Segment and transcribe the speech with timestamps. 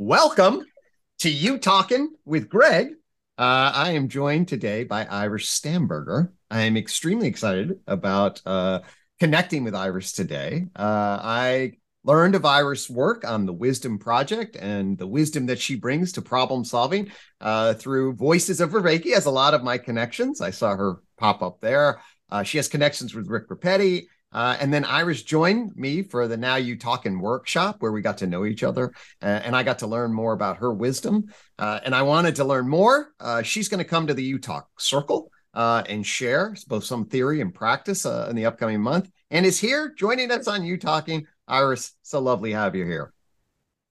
[0.00, 0.64] welcome
[1.18, 2.94] to UTOKing with Gregg.
[3.36, 6.30] Uh, I am joined today by Iris Stammberger.
[6.50, 8.80] I am extremely excited about uh,
[9.18, 10.68] connecting with Iris today.
[10.74, 15.74] Uh, I learned of Iris' work on the Wisdom Project and the wisdom that she
[15.74, 17.12] brings to problem solving
[17.42, 19.12] uh, through Voices of Vervaeke.
[19.12, 20.40] Has a lot of my connections.
[20.40, 22.00] I saw her pop up there.
[22.30, 24.06] Uh, she has connections with Rick Repetti.
[24.32, 28.26] Uh, and then Iris joined me for the Now UTOKing workshop where we got to
[28.26, 28.92] know each other
[29.22, 31.26] uh, and I got to learn more about her wisdom.
[31.58, 33.12] Uh, and I wanted to learn more.
[33.18, 37.40] Uh, she's going to come to the UTOK circle uh, and share both some theory
[37.40, 41.24] and practice uh, in the upcoming month and is here joining us on UTOKing.
[41.48, 43.12] Iris, so lovely to have you here.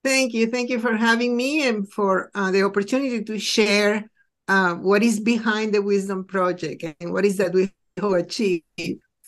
[0.06, 0.48] Thank you.
[0.48, 4.10] Thank you for having me and for the opportunity to share
[4.48, 7.70] what is behind the Wisdom Project and what is that we
[8.02, 8.64] achieve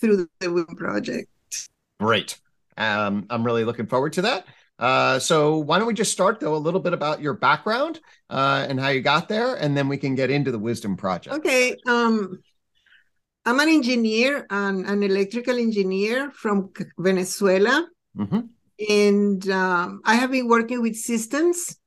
[0.02, 1.30] through the Wisdom Project.
[2.00, 2.40] Great.
[2.78, 4.46] Um, I'm really looking forward to that.
[4.80, 8.00] Uh, so why don't we just start though a little bit about your background
[8.32, 11.36] uh, and how you got there, and then we can get into the Wisdom Project.
[11.36, 11.78] Okay.
[11.86, 12.40] Um,
[13.46, 17.88] I'm an engineer, an, an electrical engineer from Venezuela,
[18.18, 18.40] mm-hmm.
[18.90, 21.78] and um, I have been working with systems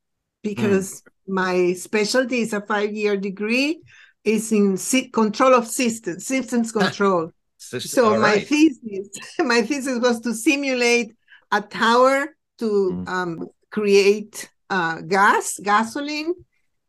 [0.42, 1.34] because mm.
[1.34, 3.82] my specialty is a five-year degree
[4.24, 4.76] is in
[5.12, 7.30] control of systems, systems control.
[7.80, 8.46] So my right.
[8.46, 11.14] thesis, my thesis was to simulate
[11.50, 13.08] a tower to mm.
[13.08, 16.34] um, create uh, gas, gasoline.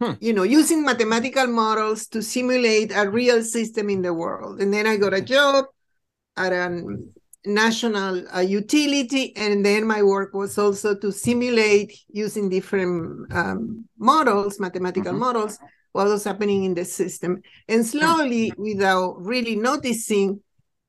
[0.01, 0.11] Hmm.
[0.19, 4.59] You know, using mathematical models to simulate a real system in the world.
[4.59, 5.65] And then I got a job
[6.35, 6.83] at a
[7.45, 14.59] national uh, utility, and then my work was also to simulate using different um, models,
[14.59, 15.21] mathematical mm-hmm.
[15.21, 15.59] models,
[15.91, 17.41] what was happening in the system.
[17.69, 20.41] And slowly, without really noticing,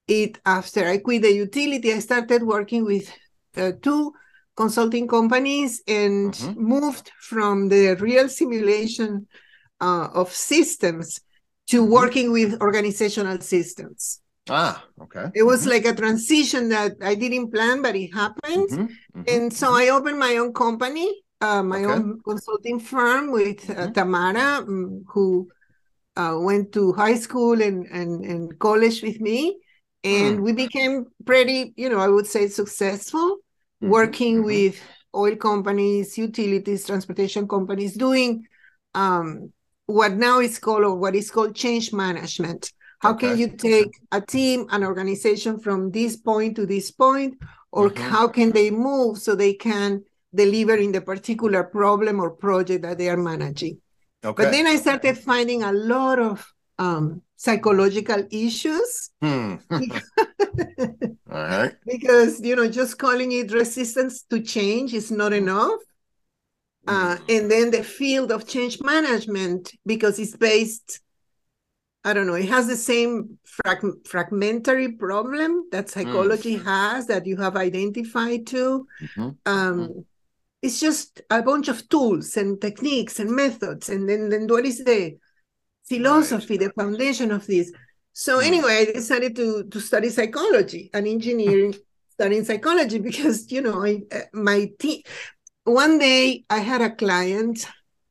[0.08, 3.10] it after I quit the utility, I started working with
[3.56, 4.12] uh, two
[4.56, 6.62] consulting companies and mm-hmm.
[6.62, 9.26] moved from the real simulation
[9.80, 11.20] uh, of systems
[11.68, 11.92] to mm-hmm.
[11.92, 14.20] working with organizational systems.
[14.48, 15.26] Ah, okay.
[15.34, 15.70] It was mm-hmm.
[15.70, 18.70] like a transition that I didn't plan, but it happened.
[18.70, 19.20] Mm-hmm.
[19.20, 19.22] Mm-hmm.
[19.26, 21.92] And so I opened my own company, uh, my okay.
[21.92, 23.92] own consulting firm with uh, mm-hmm.
[23.92, 25.48] Tamara, um, who
[26.16, 29.58] uh, went to high school and, and, and college with me
[30.06, 30.43] and mm.
[30.43, 33.91] we became pretty you know i would say successful mm-hmm.
[33.91, 34.47] working mm-hmm.
[34.47, 34.81] with
[35.15, 38.47] oil companies utilities transportation companies doing
[38.94, 39.53] um,
[39.87, 43.28] what now is called or what is called change management how okay.
[43.28, 47.34] can you take a team an organization from this point to this point
[47.73, 48.11] or mm-hmm.
[48.11, 50.03] how can they move so they can
[50.34, 53.81] deliver in the particular problem or project that they are managing
[54.25, 54.44] okay.
[54.44, 56.47] but then i started finding a lot of
[56.78, 59.10] um, psychological issues.
[59.20, 59.56] Hmm.
[61.84, 65.80] Because, you know, just calling it resistance to change is not enough.
[66.88, 71.00] Uh, and then the field of change management, because it's based,
[72.04, 76.64] I don't know, it has the same frag- fragmentary problem that psychology mm.
[76.64, 78.86] has that you have identified too.
[79.02, 79.20] Mm-hmm.
[79.20, 80.00] Um, mm-hmm.
[80.62, 83.88] It's just a bunch of tools and techniques and methods.
[83.88, 85.16] And then, then what is the
[85.88, 87.72] philosophy, the foundation of this.
[88.12, 88.47] So hmm.
[88.47, 91.74] anyway, I decided to to study psychology and engineering,
[92.10, 95.02] studying psychology because you know I, uh, my team.
[95.64, 97.66] One day I had a client.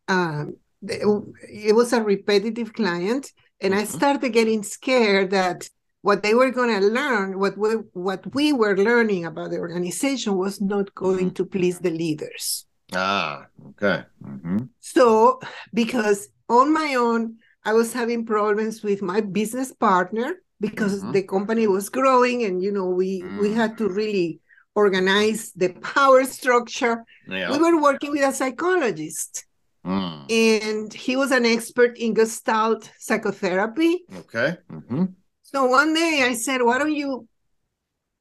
[0.08, 3.97] Um, it was a repetitive client, and I mm-hmm.
[3.97, 5.69] started getting scared that
[6.02, 10.38] what they were going to learn, what we what we were learning about the organization,
[10.38, 11.41] was not going mm-hmm.
[11.41, 12.68] to please the leaders.
[12.94, 14.03] Ah, okay.
[14.24, 14.66] Mm-hmm.
[14.80, 15.40] So
[15.74, 21.12] because on my own, I was having problems with my business partner because mm-hmm.
[21.12, 23.40] the company was growing and you know we mm.
[23.40, 24.40] we had to really
[24.76, 27.03] organize the power structure.
[27.28, 27.52] Yeah.
[27.52, 29.46] We were working with a psychologist.
[29.86, 30.31] Mm.
[30.31, 34.03] And he was an expert in Gestalt psychotherapy.
[34.18, 34.58] Okay.
[34.72, 35.06] Mm-hmm.
[35.44, 37.28] So one day I said, Why don't you?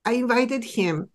[0.04, 1.08] I invited him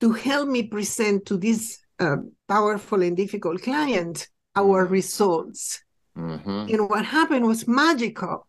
[0.00, 4.90] to help me present to this uh, powerful and difficult client our mm.
[4.90, 5.82] results.
[6.18, 6.74] Mm-hmm.
[6.74, 8.46] And what happened was magical.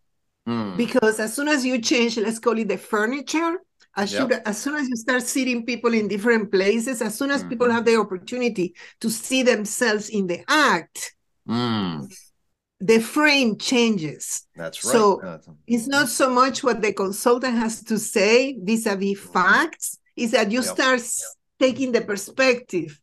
[0.48, 0.77] Mm.
[0.77, 3.57] Because as soon as you change, let's call it the furniture,
[3.95, 4.31] as, yep.
[4.45, 7.50] as soon as you start seating people in different places, as soon as mm-hmm.
[7.50, 11.13] people have the opportunity to see themselves in the act,
[11.48, 12.12] mm.
[12.80, 14.48] the frame changes.
[14.56, 14.92] That's right.
[14.92, 20.00] So it's not so much what the consultant has to say vis a vis facts,
[20.16, 20.74] is that you yep.
[20.74, 21.12] start yep.
[21.60, 23.00] taking the perspective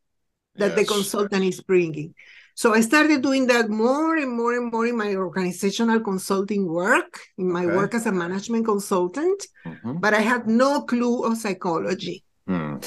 [0.56, 0.78] that yes.
[0.78, 2.14] the consultant is bringing.
[2.56, 7.20] So I started doing that more and more and more in my organizational consulting work,
[7.36, 7.76] in my okay.
[7.76, 9.98] work as a management consultant, mm-hmm.
[9.98, 12.24] but I had no clue of psychology.
[12.48, 12.80] Mm.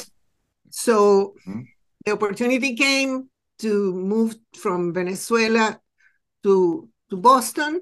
[0.71, 1.61] So mm-hmm.
[2.03, 3.29] the opportunity came
[3.59, 5.79] to move from Venezuela
[6.41, 7.81] to to Boston,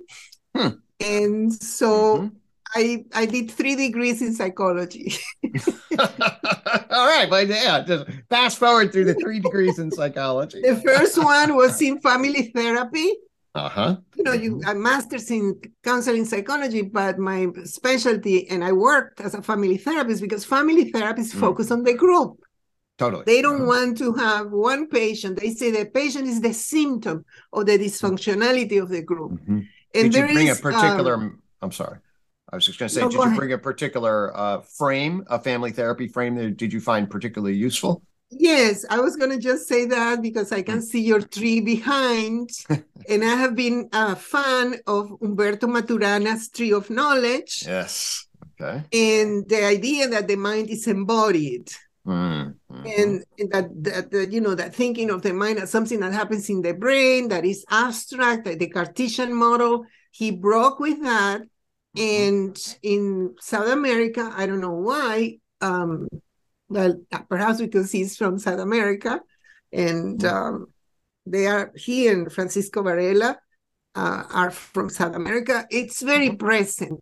[0.56, 0.80] hmm.
[1.00, 2.28] and so mm-hmm.
[2.76, 5.16] I I did three degrees in psychology.
[6.00, 10.62] All right, but yeah, just fast forward through the three degrees in psychology.
[10.62, 13.14] The first one was in family therapy.
[13.56, 13.98] Uh-huh.
[14.16, 19.34] You know, you a master's in counseling psychology, but my specialty and I worked as
[19.34, 21.40] a family therapist because family therapists mm.
[21.40, 22.40] focus on the group.
[22.98, 23.24] Totally.
[23.26, 23.66] They don't uh-huh.
[23.66, 25.40] want to have one patient.
[25.40, 29.34] They say the patient is the symptom of the dysfunctionality of the group.
[29.34, 29.60] Mm-hmm.
[29.96, 32.00] And Did you bring is, a particular um, I'm sorry.
[32.52, 35.38] I was just going to say, no, did you bring a particular uh, frame, a
[35.38, 38.02] family therapy frame that did you find particularly useful?
[38.30, 42.50] Yes, I was going to just say that because I can see your tree behind.
[43.10, 47.64] and I have been a fan of Humberto Maturana's Tree of Knowledge.
[47.66, 48.26] Yes.
[48.60, 48.84] Okay.
[48.94, 51.70] And the idea that the mind is embodied.
[52.06, 52.86] Mm-hmm.
[52.86, 56.14] And, and that, that, that, you know, that thinking of the mind as something that
[56.14, 59.86] happens in the brain, that is abstract, like the Cartesian model.
[60.12, 61.42] He broke with that
[61.98, 66.08] and in South America, I don't know why, um,
[66.70, 67.00] well,
[67.30, 69.22] perhaps because he's from South America,
[69.72, 70.32] and mm.
[70.32, 70.68] um,
[71.26, 73.38] they are he and Francisco Varela
[73.96, 75.66] uh, are from South America.
[75.70, 76.38] It's very mm-hmm.
[76.38, 77.02] present.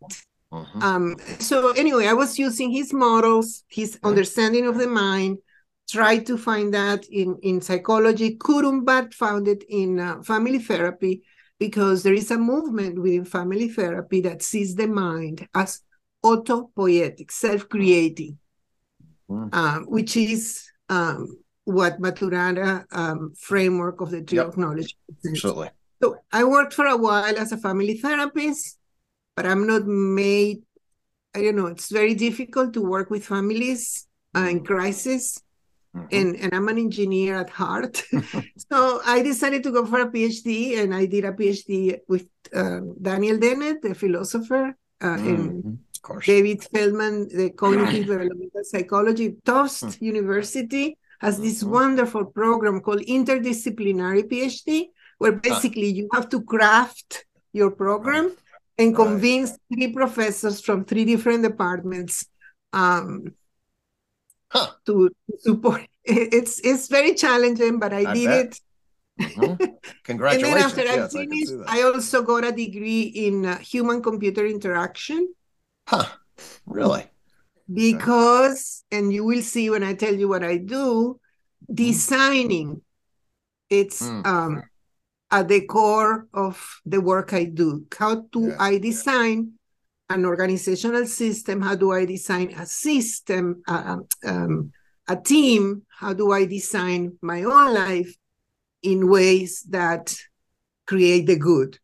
[0.51, 0.79] Uh-huh.
[0.79, 5.39] Um, so anyway, I was using his models, his understanding of the mind,
[5.89, 11.23] tried to find that in in psychology, couldn't but found it in uh, family therapy,
[11.59, 15.81] because there is a movement within family therapy that sees the mind as
[16.23, 18.37] autopoietic, self-creating,
[19.29, 19.53] mm.
[19.53, 24.47] um, which is um, what Maturana um, framework of the tree yep.
[24.47, 24.95] of knowledge.
[25.25, 25.69] Absolutely.
[26.01, 28.77] So I worked for a while as a family therapist,
[29.35, 30.63] but I'm not made.
[31.33, 31.67] I don't know.
[31.67, 35.41] It's very difficult to work with families uh, in crisis
[35.95, 36.07] Mm-hmm.
[36.11, 38.03] And, and I'm an engineer at heart.
[38.69, 42.81] so I decided to go for a PhD, and I did a PhD with uh,
[43.01, 45.27] Daniel Dennett, the philosopher, uh, mm-hmm.
[45.27, 45.79] and
[46.23, 49.37] David Feldman, the cognitive developmental psychology.
[49.45, 50.05] Tufts mm-hmm.
[50.05, 51.73] University has this mm-hmm.
[51.73, 54.87] wonderful program called interdisciplinary PhD,
[55.17, 58.35] where basically you have to craft your program
[58.77, 59.59] and convince right.
[59.73, 62.27] three professors from three different departments
[62.73, 63.33] um,
[64.55, 64.71] huh.
[64.85, 65.09] to
[65.39, 65.81] support.
[66.05, 68.45] It's it's very challenging, but I, I did bet.
[68.45, 68.53] it.
[69.15, 69.63] Mm-hmm.
[70.03, 70.53] Congratulations!
[70.53, 74.03] and then after yes, I finished, I, I, also got a degree in uh, human
[74.03, 75.33] computer interaction.
[75.87, 76.05] Huh?
[76.67, 77.09] Really?
[77.65, 78.99] Because, okay.
[78.99, 81.73] and you will see when I tell you what I do, mm-hmm.
[81.73, 82.81] designing.
[83.69, 84.21] It's mm.
[84.27, 84.61] um,
[85.31, 87.87] at the core of the work I do.
[87.97, 88.57] How do yeah.
[88.59, 89.57] I design
[90.09, 91.61] an organizational system?
[91.61, 94.71] How do I design a system, uh, um,
[95.07, 95.83] a team?
[95.89, 98.15] How do I design my own life
[98.83, 100.15] in ways that
[100.85, 101.79] create the good?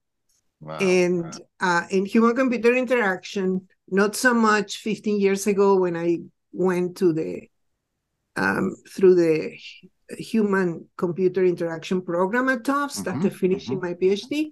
[0.59, 0.77] Wow.
[0.77, 1.31] And wow.
[1.59, 6.19] Uh, in human computer interaction, not so much 15 years ago when I
[6.51, 7.47] went to the
[8.35, 9.57] um, through the
[10.17, 13.87] human computer interaction program at Tufts mm-hmm, after finishing mm-hmm.
[13.87, 14.51] my PhD,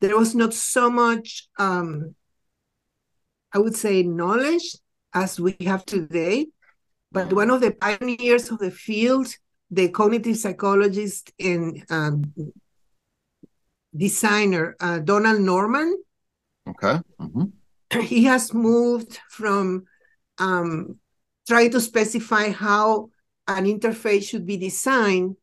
[0.00, 2.14] there was not so much um,
[3.52, 4.76] I would say, knowledge
[5.14, 6.46] as we have today.
[7.12, 9.28] But one of the pioneers of the field,
[9.70, 12.32] the cognitive psychologist and um,
[13.96, 15.96] designer uh, Donald Norman.
[16.68, 17.00] Okay.
[17.20, 18.00] Mm-hmm.
[18.00, 19.84] He has moved from
[20.38, 20.98] um,
[21.48, 23.10] trying to specify how
[23.48, 25.34] an interface should be designed,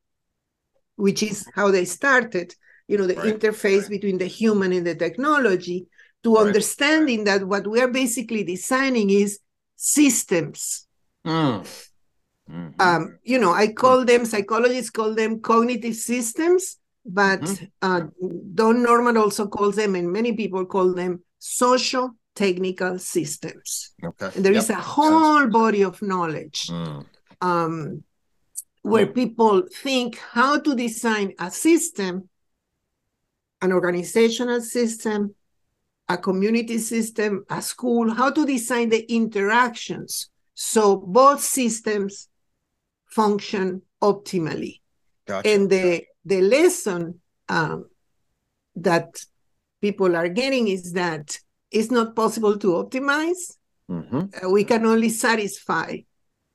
[0.96, 2.56] which is how they started,
[2.88, 3.38] you know, the right.
[3.38, 3.90] interface right.
[3.90, 5.88] between the human and the technology,
[6.24, 6.48] to right.
[6.48, 9.40] understanding that what we are basically designing is
[9.76, 10.88] systems.
[11.26, 11.66] Mm.
[12.50, 12.82] Mm-hmm.
[12.82, 17.66] Um, you know, I call them psychologists call them cognitive systems, but mm-hmm.
[17.82, 18.02] uh,
[18.54, 23.94] Don Norman also calls them, and many people call them social technical systems.
[24.04, 24.30] Okay.
[24.36, 24.64] And there yep.
[24.64, 27.04] is a whole body of knowledge mm.
[27.42, 28.04] um,
[28.84, 29.16] where mm.
[29.16, 32.30] people think how to design a system,
[33.62, 35.36] an organizational system,
[36.10, 42.30] a community system, a school, how to design the interactions so both systems
[43.06, 44.82] function optimally.
[45.28, 45.48] Gotcha.
[45.48, 47.90] And the, the lesson um,
[48.76, 49.24] that
[49.82, 51.38] people are getting is that
[51.70, 53.58] it's not possible to optimize.
[53.92, 54.46] Mm-hmm.
[54.46, 55.98] Uh, we can only satisfy.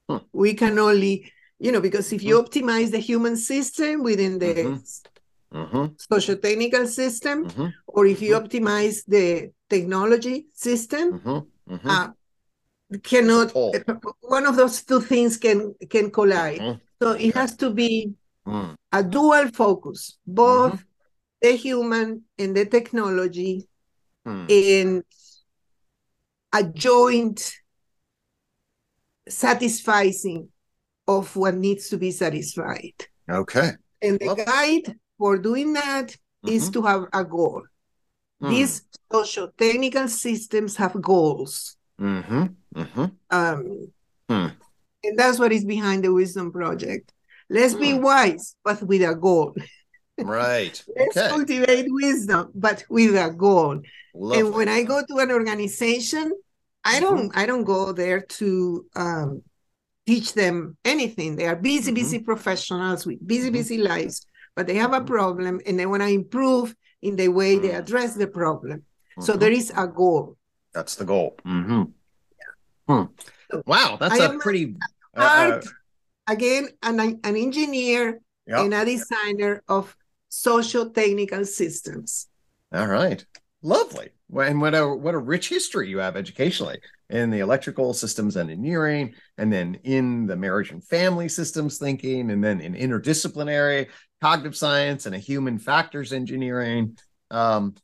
[0.09, 0.16] Hmm.
[0.32, 1.30] We can only,
[1.61, 2.47] you know, because if you mm-hmm.
[2.47, 4.76] optimize the human system within the mm-hmm
[5.52, 5.87] mm-hmm.
[5.99, 7.66] socio-technical system, mm-hmm.
[7.87, 8.47] or if you mm-hmm.
[8.47, 11.75] optimize the technology system, mm-hmm.
[11.75, 11.88] Mm-hmm.
[11.88, 12.09] uh,
[13.02, 13.52] cannot
[14.21, 16.80] one of those two things can can collide.
[17.00, 18.12] So it has to be
[18.47, 18.76] mm.
[18.92, 20.85] a dual focus, both
[21.40, 23.66] the human and the technology,
[24.26, 24.47] mm.
[24.49, 25.02] in
[26.52, 27.52] a joint
[29.28, 30.49] satisfying
[31.09, 32.94] of what needs to be satisfied.
[33.28, 33.71] Okay.
[34.02, 36.49] And the well, guide for doing that mm-hmm.
[36.49, 37.62] is to have a goal.
[38.43, 38.50] Mm.
[38.50, 41.76] These social technical systems have goals.
[42.00, 42.47] Mm-hmm.
[42.75, 43.05] Mm-hmm.
[43.31, 43.93] Um,
[44.29, 44.52] mm.
[45.05, 47.12] And that's what is behind the Wisdom Project.
[47.49, 48.02] Let's be hmm.
[48.02, 49.55] wise, but with a goal.
[50.19, 50.83] Right.
[50.97, 51.29] Let's okay.
[51.29, 53.81] cultivate wisdom, but with a goal.
[54.14, 54.41] Lovely.
[54.41, 56.33] And when I go to an organization,
[56.85, 57.05] I mm-hmm.
[57.05, 59.43] don't I don't go there to um,
[60.05, 61.37] teach them anything.
[61.37, 61.95] They are busy, mm-hmm.
[61.95, 63.52] busy professionals with busy, mm-hmm.
[63.52, 67.59] busy lives, but they have a problem and they want to improve in the way
[67.59, 67.78] they mm.
[67.78, 68.85] address the problem.
[69.21, 70.37] So there is a goal.
[70.73, 71.37] That's the goal.
[71.44, 71.82] Mm-hmm.
[72.38, 72.94] Yeah.
[72.94, 73.61] Hmm.
[73.66, 74.76] Wow, that's I a pretty
[75.14, 75.71] uh, art, uh,
[76.32, 78.61] again an, an engineer yep.
[78.61, 79.94] and a designer of
[80.28, 82.28] social technical systems.
[82.73, 83.25] All right.
[83.62, 84.09] Lovely.
[84.35, 86.80] And what a what a rich history you have educationally
[87.12, 92.42] in the electrical systems engineering, and then in the marriage and family systems thinking, and
[92.42, 93.88] then in interdisciplinary
[94.21, 96.97] cognitive science and a human factors engineering.
[97.31, 97.75] Um,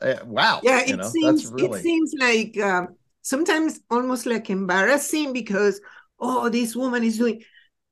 [0.00, 0.60] uh, wow.
[0.62, 1.78] Yeah, it know, seems really...
[1.78, 2.86] it seems like uh,
[3.22, 5.80] sometimes almost like embarrassing because
[6.18, 7.42] oh, this woman is doing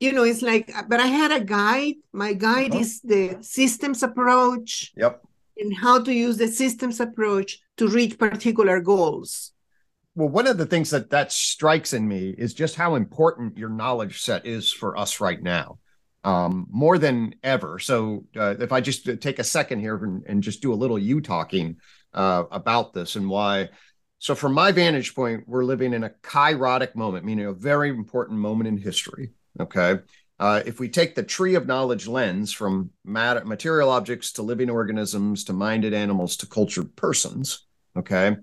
[0.00, 1.94] you know, it's like, but I had a guide.
[2.12, 2.80] My guide uh-huh.
[2.80, 4.92] is the systems approach.
[4.96, 5.22] Yep.
[5.56, 9.52] And how to use the systems approach to reach particular goals.
[10.18, 13.68] Well, one of the things that that strikes in me is just how important your
[13.68, 15.78] knowledge set is for us right now,
[16.24, 17.78] um, more than ever.
[17.78, 20.96] So, uh, if I just take a second here and, and just do a little
[20.96, 21.76] UTOKing
[22.14, 23.68] uh, about this and why.
[24.18, 28.40] So, from my vantage point, we're living in a kairotic moment, meaning a very important
[28.40, 30.00] moment in history Okay.
[30.40, 34.68] Uh, if we take the tree of knowledge lens from matter, material objects to living
[34.68, 38.36] organisms to minded animals to cultured persons, okay,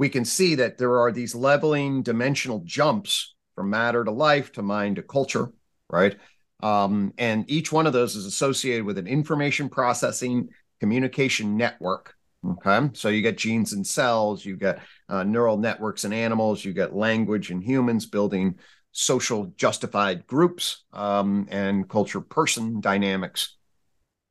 [0.00, 4.62] we can see that there are these leveling dimensional jumps from matter to life to
[4.62, 5.52] mind to culture,
[5.90, 6.16] right?
[6.62, 10.48] Um, and each one of those is associated with an information processing
[10.80, 12.14] communication network.
[12.42, 12.88] Okay.
[12.94, 14.80] So you get genes and cells, you get
[15.10, 18.54] uh, neural networks in animals, you get language in humans building
[18.92, 23.58] social justified groups um, and culture person dynamics.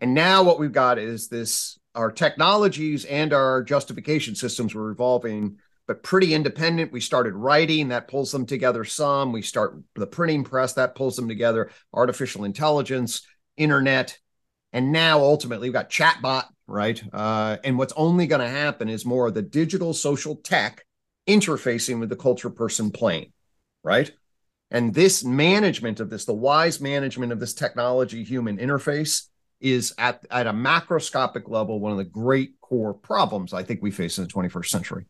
[0.01, 5.57] And now what we've got is this our technologies and our justification systems were evolving,
[5.87, 6.91] but pretty independent.
[6.91, 9.31] We started writing that pulls them together some.
[9.31, 13.23] We start the printing press that pulls them together, artificial intelligence,
[13.57, 14.17] internet.
[14.71, 17.01] And now ultimately we've got chatbot, right?
[17.11, 20.85] Uh, and what's only going to happen is more of the digital social tech
[21.27, 23.33] interfacing with the culture person plane,
[23.83, 24.11] right?
[24.71, 29.28] And this management of this, the wise management of this technology human interface,
[29.59, 33.91] is at, at a macroscopic level one of the great core problems I think we
[33.91, 35.05] face in the 21st century.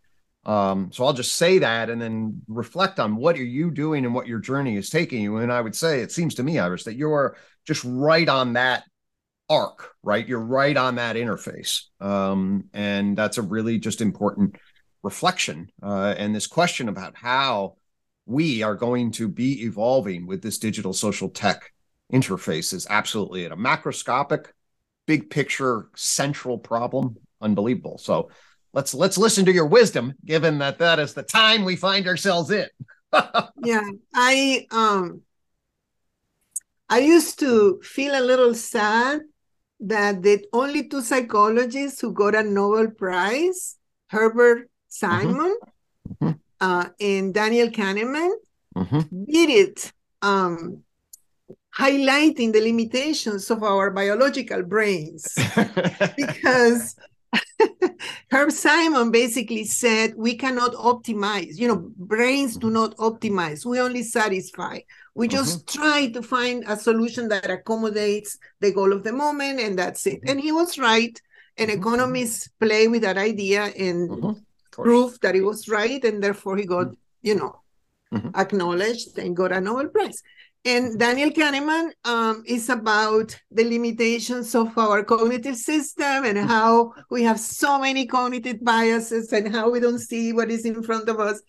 [0.45, 4.13] Um, so I'll just say that and then reflect on what are you doing and
[4.13, 5.37] what your journey is taking you.
[5.37, 8.83] And I would say it seems to me, Iris, that you're just right on that
[9.49, 10.27] arc, right?
[10.27, 11.83] You're right on that interface.
[11.99, 14.55] Um, and that's a really just important
[15.03, 15.71] reflection.
[15.83, 17.75] Uh, and this question about how
[18.25, 21.71] we are going to be evolving with this digital social tech
[22.11, 24.47] interface is absolutely at a macroscopic
[25.05, 28.29] big picture central problem unbelievable so
[28.73, 32.51] let's let's listen to your wisdom given that that is the time we find ourselves
[32.51, 32.67] in
[33.63, 35.21] yeah i um
[36.89, 39.21] i used to feel a little sad
[39.79, 44.67] that the only two psychologists who got a nobel prize herbert mm-hmm.
[44.89, 45.57] simon
[46.21, 48.31] mm-hmm uh, and Daniel Kahneman
[48.75, 49.23] mm-hmm.
[49.25, 50.83] did it, um,
[51.79, 55.27] highlighting the limitations of our biological brains.
[56.17, 56.95] because
[58.31, 61.57] Herb Simon basically said we cannot optimize.
[61.57, 63.65] You know, brains do not optimize.
[63.65, 64.79] We only satisfy.
[65.15, 65.37] We mm-hmm.
[65.37, 65.81] just mm-hmm.
[65.81, 70.21] try to find a solution that accommodates the goal of the moment, and that's it.
[70.21, 70.29] Mm-hmm.
[70.29, 71.19] And he was right.
[71.57, 71.79] And mm-hmm.
[71.79, 74.39] economists play with that idea and mm-hmm
[74.83, 76.87] proof that he was right, and therefore he got,
[77.21, 77.61] you know,
[78.13, 78.29] mm-hmm.
[78.35, 80.21] acknowledged and got a Nobel Prize.
[80.65, 87.23] And Daniel Kahneman um, is about the limitations of our cognitive system and how we
[87.23, 91.19] have so many cognitive biases and how we don't see what is in front of
[91.19, 91.41] us.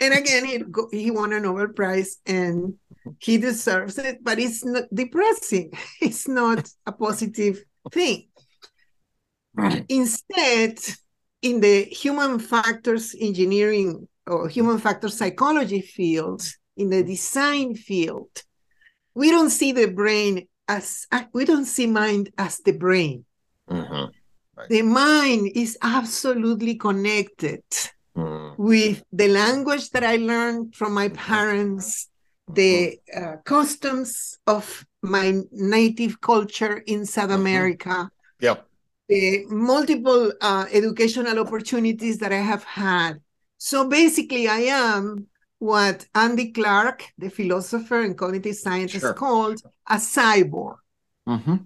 [0.00, 0.64] And again, he,
[0.98, 2.74] he won a Nobel Prize and
[3.18, 5.72] he deserves it, but it's not depressing.
[6.00, 8.28] It's not a positive thing.
[9.88, 10.78] Instead,
[11.42, 16.42] in the human factors engineering or human factors psychology field,
[16.76, 18.30] in the design field,
[19.14, 23.24] we don't see the brain as we don't see mind as the brain.
[23.70, 24.10] Mm-hmm.
[24.56, 24.68] Right.
[24.68, 27.64] The mind is absolutely connected
[28.16, 28.58] mm.
[28.58, 32.08] with the language that I learned from my parents,
[32.48, 33.24] the mm-hmm.
[33.24, 37.40] uh, customs of my native culture in South mm-hmm.
[37.40, 38.10] America.
[38.40, 38.66] Yep.
[39.08, 43.20] The multiple uh, educational opportunities that I have had.
[43.58, 45.26] So basically, I am
[45.64, 49.14] what Andy Clark, the philosopher and cognitive scientist, sure.
[49.14, 50.76] called a cyborg.
[51.26, 51.56] Mm-hmm.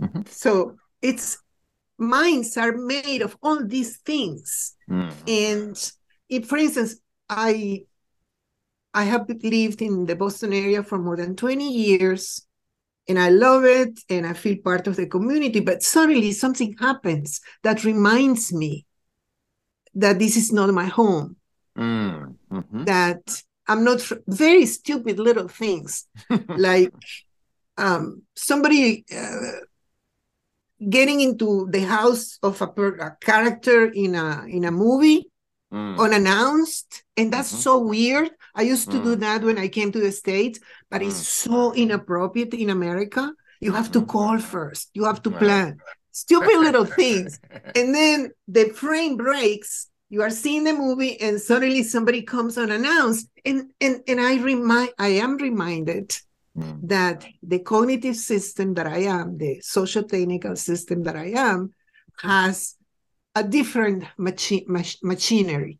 [0.00, 0.20] Mm-hmm.
[0.24, 1.36] So it's
[1.98, 4.74] minds are made of all these things.
[4.88, 5.12] Mm.
[5.28, 5.92] And
[6.30, 6.96] if, for instance,
[7.28, 7.84] I
[8.94, 12.46] I have lived in the Boston area for more than 20 years
[13.06, 15.60] and I love it and I feel part of the community.
[15.60, 18.86] But suddenly something happens that reminds me
[19.94, 21.36] that this is not my home.
[21.78, 22.34] Mm.
[22.50, 22.84] Mm-hmm.
[22.84, 26.06] That I'm not very stupid little things
[26.48, 26.92] like
[27.76, 29.60] um, somebody uh,
[30.90, 35.30] getting into the house of a, per- a, character in a in a movie
[35.72, 35.98] mm.
[35.98, 37.60] unannounced, and that's mm-hmm.
[37.60, 38.30] so weird.
[38.54, 39.04] I used to mm.
[39.04, 40.58] do that when I came to the states,
[40.90, 41.08] but mm.
[41.08, 43.32] it's so inappropriate in America.
[43.60, 44.10] You have to mm-hmm.
[44.10, 44.90] call first.
[44.94, 45.78] You have to plan
[46.12, 47.38] stupid little things,
[47.74, 49.87] and then the frame breaks.
[50.10, 54.90] You are seeing the movie, and suddenly somebody comes unannounced, and and and I remind
[54.98, 56.16] I am reminded
[56.56, 56.80] mm.
[56.88, 61.74] that the cognitive system that I am, the social technical system that I am,
[62.22, 62.76] has
[63.34, 65.78] a different machi- mach- machinery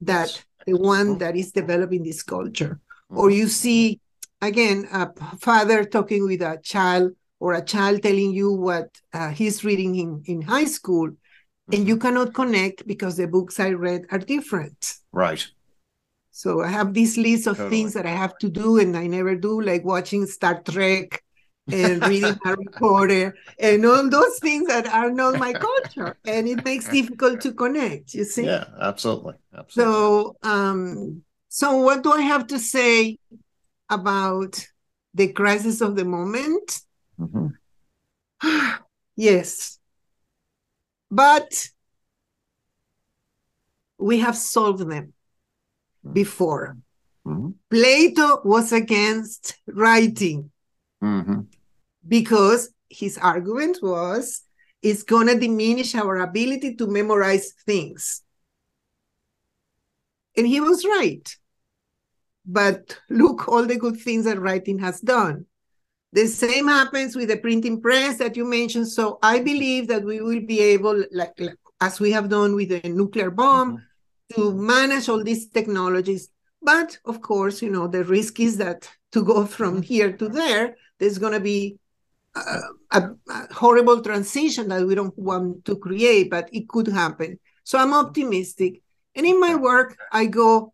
[0.00, 0.44] that yes.
[0.66, 2.80] the one that is developing this culture.
[3.12, 3.16] Mm.
[3.18, 4.00] Or you see,
[4.42, 9.64] again, a father talking with a child or a child telling you what uh, he's
[9.64, 11.10] reading in, in high school.
[11.72, 12.02] And you mm-hmm.
[12.02, 14.94] cannot connect because the books I read are different.
[15.12, 15.46] Right.
[16.30, 17.76] So I have this list of totally.
[17.76, 21.22] things that I have to do and I never do, like watching Star Trek
[21.70, 26.16] and reading Harry Potter and all those things that are not my culture.
[26.26, 28.46] And it makes difficult to connect, you see?
[28.46, 29.34] Yeah, absolutely.
[29.56, 29.94] absolutely.
[29.94, 33.18] So um so what do I have to say
[33.90, 34.64] about
[35.14, 36.80] the crisis of the moment?
[37.18, 37.48] Mm-hmm.
[39.16, 39.77] yes.
[41.10, 41.68] But
[43.98, 45.12] we have solved them
[46.12, 46.76] before.
[47.26, 47.50] Mm-hmm.
[47.70, 50.50] Plato was against writing
[51.02, 51.40] mm-hmm.
[52.06, 54.42] because his argument was
[54.82, 58.22] it's going to diminish our ability to memorize things.
[60.36, 61.36] And he was right.
[62.46, 65.46] But look, all the good things that writing has done.
[66.12, 68.88] The same happens with the printing press that you mentioned.
[68.88, 72.70] So I believe that we will be able, like, like as we have done with
[72.70, 73.84] the nuclear bomb, mm-hmm
[74.34, 76.30] to manage all these technologies.
[76.60, 80.76] But of course, you know, the risk is that to go from here to there,
[80.98, 81.78] there's going to be
[82.34, 82.40] a,
[82.90, 87.38] a, a, horrible transition that we don't want to create, but it could happen.
[87.64, 88.82] So I'm optimistic.
[89.14, 90.72] And in my work, I go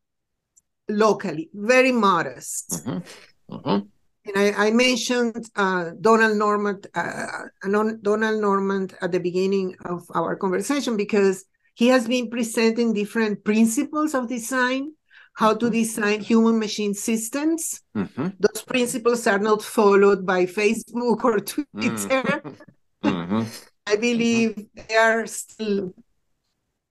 [0.88, 2.84] locally, very modest.
[2.86, 3.54] Mm-hmm.
[3.54, 3.86] Mm-hmm.
[4.26, 7.26] And I, I mentioned uh, Donald Norman, uh,
[7.62, 14.14] Donald Norman at the beginning of our conversation because he has been presenting different principles
[14.14, 14.92] of design,
[15.34, 15.74] how to mm-hmm.
[15.74, 17.82] design human machine systems.
[17.96, 18.28] Mm-hmm.
[18.38, 21.66] Those principles are not followed by Facebook or Twitter.
[21.82, 23.08] Mm-hmm.
[23.08, 23.42] mm-hmm.
[23.86, 25.92] I believe they are still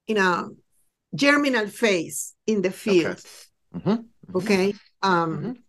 [0.06, 0.48] in a
[1.12, 3.20] germinal phase in the field.
[3.74, 3.90] Okay.
[3.90, 4.36] Mm-hmm.
[4.36, 4.74] okay?
[5.02, 5.63] Um,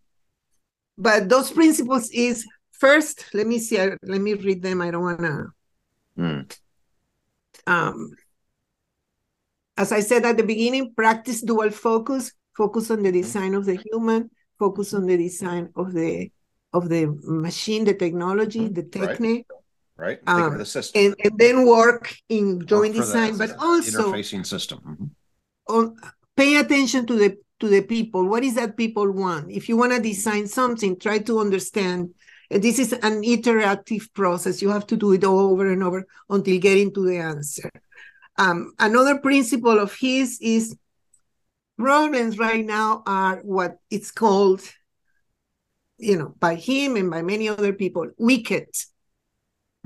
[0.96, 4.80] but those principles is first, let me see, let me read them.
[4.80, 5.46] I don't want to.
[6.18, 6.58] Mm.
[7.66, 8.10] Um,
[9.76, 13.20] as I said at the beginning, practice dual focus, focus on the mm-hmm.
[13.20, 16.30] design of the human, focus on the design of the
[16.72, 18.74] of the machine, the technology, mm-hmm.
[18.74, 19.46] the technique.
[19.96, 20.18] Right.
[20.26, 20.44] right.
[20.44, 21.04] Um, the system.
[21.04, 24.80] And, and then work in joint design, but also interfacing system.
[24.80, 25.74] Mm-hmm.
[25.74, 25.96] On,
[26.36, 28.28] pay attention to the to the people.
[28.28, 29.50] What is that people want?
[29.50, 32.14] If you want to design something, try to understand.
[32.50, 34.62] This is an iterative process.
[34.62, 37.70] You have to do it over and over until getting to the answer.
[38.38, 40.76] Um, another principle of his is
[41.78, 44.62] problems right now are what it's called,
[45.98, 48.68] you know, by him and by many other people, wicked.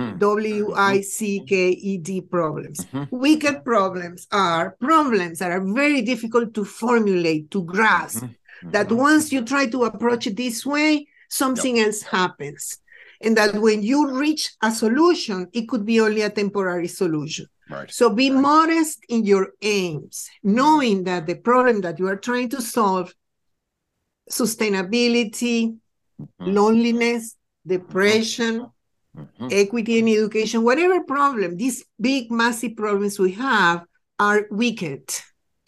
[0.00, 0.16] Hmm.
[0.16, 2.86] W I C K E D problems.
[2.86, 3.14] Mm-hmm.
[3.14, 8.24] Wicked problems are problems that are very difficult to formulate, to grasp.
[8.24, 8.70] Mm-hmm.
[8.70, 11.88] That once you try to approach it this way, something yep.
[11.88, 12.78] else happens.
[13.20, 17.46] And that when you reach a solution, it could be only a temporary solution.
[17.68, 17.90] Right.
[17.90, 18.40] So be right.
[18.40, 23.14] modest in your aims, knowing that the problem that you are trying to solve,
[24.30, 25.76] sustainability,
[26.18, 26.46] mm-hmm.
[26.46, 27.36] loneliness,
[27.66, 28.66] depression,
[29.16, 29.48] mm-hmm.
[29.50, 33.84] equity in education, whatever problem, these big, massive problems we have
[34.18, 35.02] are wicked.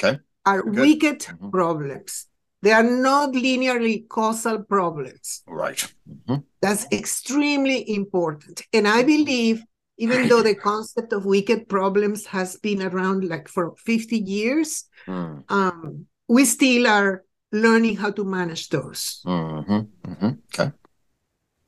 [0.02, 0.18] Okay.
[0.44, 0.74] Are Good.
[0.74, 1.50] wicked mm-hmm.
[1.50, 2.26] problems.
[2.62, 5.42] They are not linearly causal problems.
[5.48, 5.78] Right.
[6.09, 6.42] Mm-hmm.
[6.61, 8.62] That's extremely important.
[8.72, 9.64] And I believe,
[9.98, 15.42] even though the concept of wicked problems has been around like for 50 years, mm.
[15.50, 19.20] um, we still are learning how to manage those.
[19.26, 20.11] Mm-hmm.
[20.11, 20.31] Mm-hmm.
[20.55, 20.72] Okay.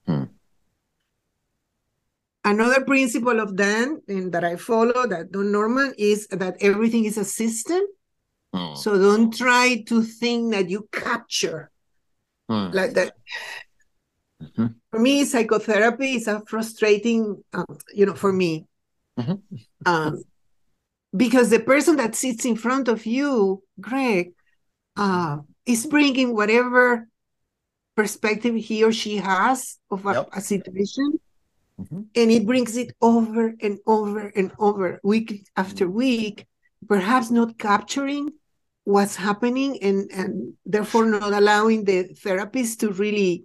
[0.06, 0.24] Hmm.
[2.44, 7.16] Another principle of Dan and that I follow, that Don Norman, is that everything is
[7.16, 7.80] a system.
[8.52, 8.74] Hmm.
[8.74, 11.70] So don't try to think that you capture
[12.48, 12.68] hmm.
[12.70, 13.14] like that.
[14.42, 14.66] Mm-hmm.
[14.90, 18.66] For me, psychotherapy is a frustrating, um, you know, for me.
[19.18, 19.34] Mm-hmm.
[19.86, 20.22] Um,
[21.16, 24.32] because the person that sits in front of you, Gregg,
[24.96, 27.08] uh, is bringing whatever
[27.96, 30.28] perspective he or she has of a, yep.
[30.32, 31.20] a situation
[31.80, 32.02] mm-hmm.
[32.14, 36.46] and it brings it over and over and over week after week
[36.88, 38.30] perhaps not capturing
[38.84, 43.44] what's happening and and therefore not allowing the therapist to really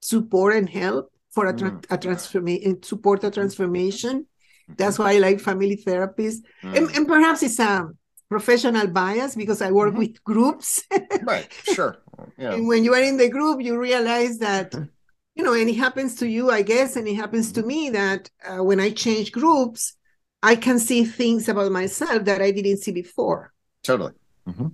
[0.00, 1.84] support and help for a, tra- mm.
[1.90, 4.26] a transformation support a transformation
[4.76, 5.04] that's mm-hmm.
[5.04, 6.76] why i like family therapists mm.
[6.76, 7.88] and, and perhaps it's a
[8.30, 9.98] professional bias because I work mm-hmm.
[9.98, 10.84] with groups.
[11.24, 11.98] right, sure.
[12.38, 12.54] Yeah.
[12.54, 14.84] And when you are in the group, you realize that, mm-hmm.
[15.40, 18.28] you know, and it happens to you, I guess, and it happens to me that
[18.46, 19.96] uh, when I change groups,
[20.42, 23.50] I can see things about myself that I didn't see before.
[23.82, 24.12] Totally.
[24.46, 24.66] Mm-hmm.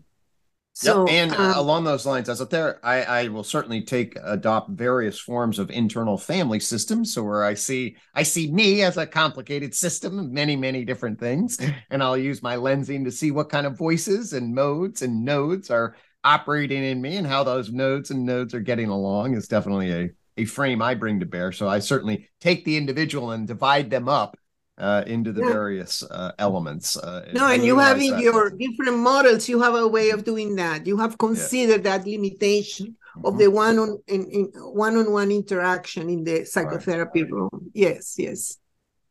[0.72, 1.14] So, yep.
[1.14, 4.70] and uh, um, along those lines, as a there, I, I will certainly take adopt
[4.70, 7.14] various forms of internal family systems.
[7.14, 11.20] So where I see I see me as a complicated system of many many different
[11.20, 15.24] things, and I'll use my lensing to see what kind of voices and modes and
[15.24, 19.46] nodes are operating in me, and how those nodes and nodes are getting along is
[19.46, 21.52] definitely a a frame I bring to bear.
[21.52, 24.36] So I certainly take the individual and divide them up
[24.78, 25.52] uh, into the yeah.
[25.52, 26.96] various uh, elements.
[26.96, 30.56] Uh, no, and you have in your different models, you have a way of doing
[30.56, 30.86] that.
[30.86, 31.96] You have considered yeah.
[31.98, 33.26] that limitation mm-hmm.
[33.26, 37.32] of the one on in, in one-on-one interaction in the psychotherapy right.
[37.32, 37.70] room.
[37.72, 38.58] Yes, yes,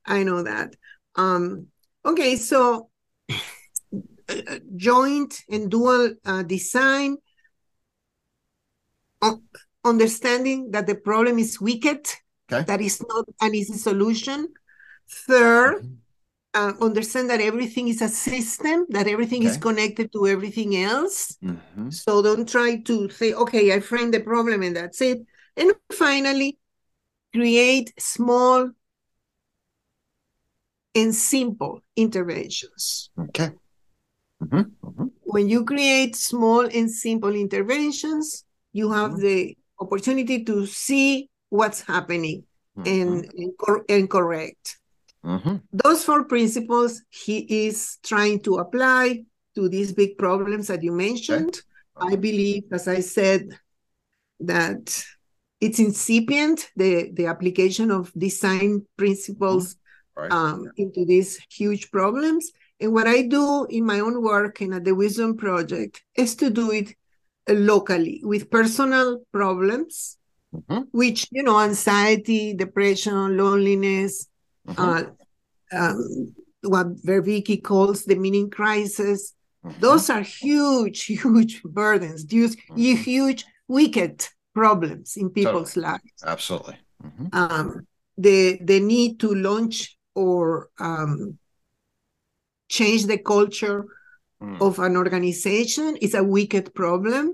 [0.06, 0.76] I know that.
[1.16, 1.68] Um,
[2.06, 2.90] okay, so
[4.76, 7.18] joint and dual uh, design.
[9.86, 12.06] Understanding that the problem is wicked,
[12.52, 12.64] okay.
[12.64, 14.50] that is not an easy solution
[15.08, 15.94] Third, mm-hmm.
[16.54, 19.50] uh, understand that everything is a system, that everything okay.
[19.50, 21.38] is connected to everything else.
[21.44, 21.90] Mm-hmm.
[21.92, 25.20] So don't try to say, okay, I frame the problem and that's it.
[25.58, 26.58] And finally,
[27.34, 28.72] create small
[30.96, 33.10] and simple interventions.
[33.20, 33.52] Okay.
[34.44, 34.88] Mm-hmm.
[34.88, 35.06] Mm-hmm.
[35.22, 38.44] When you create small and simple interventions,
[38.74, 39.22] you have mm-hmm.
[39.22, 42.44] the opportunity to see what's happening
[42.78, 42.86] and,
[43.24, 43.38] mm-hmm.
[43.38, 44.80] and, cor- and correct.
[45.24, 45.56] Mm-hmm.
[45.72, 49.24] Those four principles he is trying to apply
[49.56, 51.62] to these big problems that you mentioned.
[51.98, 52.14] Okay.
[52.14, 53.58] I believe, as I said,
[54.42, 55.04] that
[55.62, 60.22] it's incipient, the, the application of design principles mm-hmm.
[60.22, 60.32] right.
[60.32, 62.52] um, into these huge problems.
[62.80, 66.50] And what I do in my own work and at the Wisdom Project is to
[66.50, 66.94] do it
[67.50, 70.18] locally with personal problems,
[70.54, 70.84] mm-hmm.
[70.92, 74.28] which, you know, anxiety, depression, loneliness,
[74.68, 74.82] mm-hmm.
[74.82, 79.34] uh, um, what Vervaeke calls the meaning crisis.
[79.64, 79.80] Mm-hmm.
[79.80, 82.96] Those are huge, huge burdens, huge, mm-hmm.
[82.96, 85.94] huge, wicked problems in people's totally.
[85.94, 86.24] lives.
[86.26, 86.78] Absolutely.
[87.04, 87.28] Mm-hmm.
[87.34, 91.38] Um, the the need to launch or um,
[92.70, 93.86] change the culture
[94.42, 94.62] mm.
[94.62, 97.34] of an organization is a wicked problem.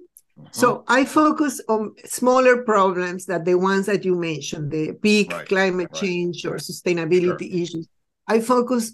[0.52, 0.94] So mm-hmm.
[0.94, 5.48] I focus on smaller problems that the ones that you mentioned, the big right.
[5.48, 6.02] climate right.
[6.02, 7.62] change or sustainability sure.
[7.62, 7.88] issues.
[8.28, 8.94] I focus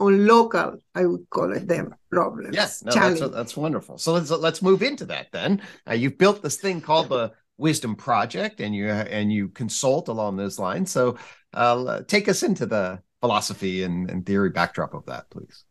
[0.00, 2.56] on local, I would call it them problems.
[2.56, 3.98] Yes, no, that's, that's wonderful.
[3.98, 5.62] So let's let's move into that then.
[5.88, 10.36] Uh, you've built this thing called the Wisdom Project, and you and you consult along
[10.36, 10.90] those lines.
[10.90, 11.18] So
[11.52, 15.64] uh, take us into the philosophy and, and theory backdrop of that, please.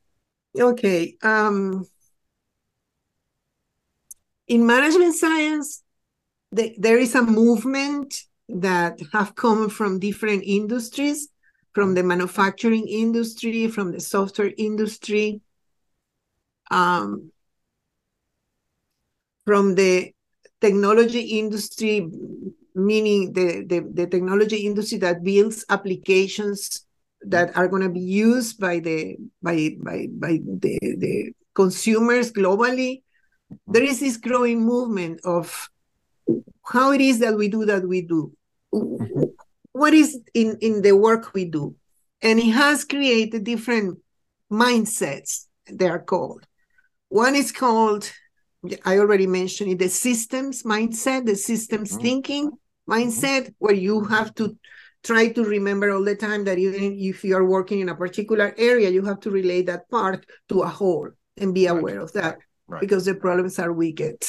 [0.57, 1.15] Okay.
[1.21, 1.85] Um,
[4.47, 5.83] in management science,
[6.51, 11.29] the, there is a movement that have come from different industries,
[11.73, 15.41] from the manufacturing industry, from the software industry,
[16.71, 17.31] um,
[19.45, 20.11] from the
[20.61, 22.09] technology industry,
[22.73, 26.87] meaning the, the, the technology industry that builds applications
[27.21, 33.03] that are going to be used by the by by by the, the consumers globally
[33.67, 35.69] there is this growing movement of
[36.65, 38.31] how it is that we do that we do.
[39.71, 41.75] what is in in the work we do
[42.21, 43.97] and it has created different
[44.51, 46.45] mindsets they are called
[47.09, 48.11] one is called
[48.85, 52.01] i already mentioned it the systems mindset the systems mm-hmm.
[52.01, 52.51] thinking
[52.87, 54.57] mindset where you have to
[55.03, 58.53] try to remember all the time that even if you are working in a particular
[58.57, 62.03] area you have to relate that part to a whole and be aware right.
[62.03, 62.81] of that right.
[62.81, 64.21] because the problems are wicked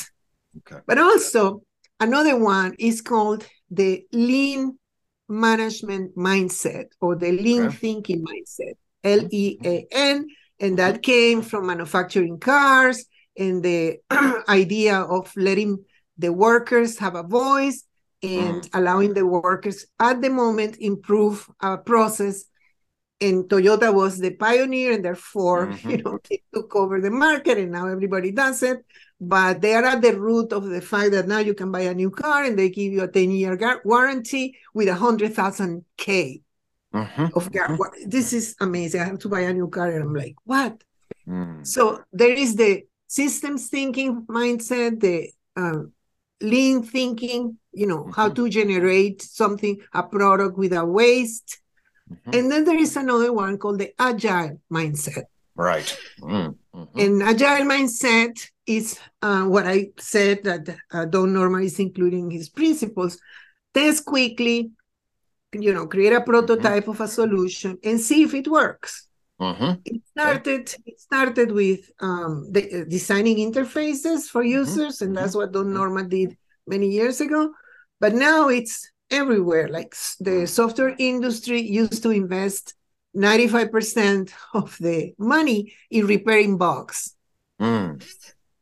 [0.59, 0.81] okay.
[0.87, 1.63] but also
[1.99, 4.79] another one is called the lean
[5.31, 7.77] management mindset or the lean okay.
[7.77, 9.21] thinking mindset, mm-hmm.
[9.21, 10.27] L E A N.
[10.59, 11.01] And that mm-hmm.
[11.01, 13.07] came from manufacturing cars
[13.39, 13.99] and the
[14.49, 15.85] idea of letting
[16.19, 17.85] the workers have a voice
[18.23, 18.69] and mm.
[18.75, 22.45] allowing the workers at the moment improve a process
[23.21, 25.91] and Toyota was the pioneer, and therefore, mm-hmm.
[25.91, 28.85] you know, it took over the market, and now everybody does it.
[29.21, 31.95] But they are at the root of the fact that now you can buy a
[31.95, 36.41] new car, and they give you a ten-year gar- warranty with a hundred thousand k
[36.95, 37.27] mm-hmm.
[37.35, 38.09] of gar- mm-hmm.
[38.09, 39.03] This is amazing.
[39.03, 40.83] I have to buy a new car, and I'm like, what?
[41.29, 41.67] Mm.
[41.67, 45.85] So there is the systems thinking mindset, the uh,
[46.41, 47.59] lean thinking.
[47.73, 48.35] You know how mm-hmm.
[48.35, 51.61] to generate something, a product without waste
[52.11, 52.31] Mm-hmm.
[52.35, 55.25] And then there is another one called the agile mindset.
[55.55, 55.97] Right.
[56.21, 56.99] Mm-hmm.
[56.99, 62.49] And agile mindset is uh, what I said that uh, Don Norman is including his
[62.49, 63.19] principles.
[63.73, 64.71] Test quickly,
[65.53, 66.91] you know, create a prototype mm-hmm.
[66.91, 69.07] of a solution and see if it works.
[69.41, 69.81] Mm-hmm.
[69.85, 70.75] It started.
[70.85, 74.51] It started with um, the, uh, designing interfaces for mm-hmm.
[74.51, 75.73] users, and that's what Don.
[75.73, 76.37] Norman did
[76.71, 77.53] many years ago.
[78.01, 79.69] But now it's everywhere.
[79.69, 82.75] Like the software industry used to invest
[83.17, 87.15] 95% of the money in repairing bugs.
[87.61, 88.03] Mm.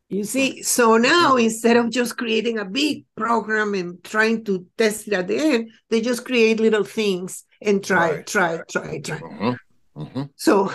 [0.09, 5.07] You see, so now instead of just creating a big program and trying to test
[5.07, 8.27] it at the end, they just create little things and try, right.
[8.27, 9.19] try, try, try.
[9.19, 10.01] Mm-hmm.
[10.01, 10.23] Mm-hmm.
[10.35, 10.71] So,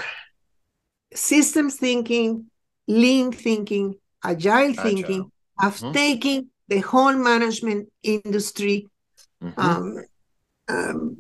[1.12, 2.46] systems thinking,
[2.86, 4.82] lean thinking, agile, agile.
[4.84, 5.92] thinking have mm-hmm.
[5.92, 8.88] taken the whole management industry
[9.44, 9.60] Mm-hmm.
[9.60, 10.04] Um,
[10.68, 11.16] um,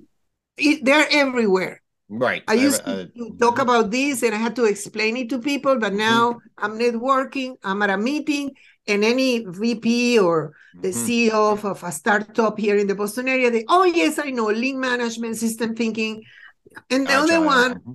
[0.56, 1.82] it, they're everywhere.
[2.08, 2.42] Right.
[2.46, 5.92] I used to talk about this and I had to explain it to people, but
[5.92, 5.98] mm-hmm.
[5.98, 6.64] now mm-hmm.
[6.64, 8.52] I'm networking, I'm at a meeting,
[8.86, 11.30] and any VP or the mm-hmm.
[11.32, 14.46] CEO of, of, a startup here in the Boston area, they, oh, yes, I know,
[14.46, 16.22] lean management, system thinking.
[16.90, 17.24] And the agile.
[17.24, 17.92] other one, mm-hmm.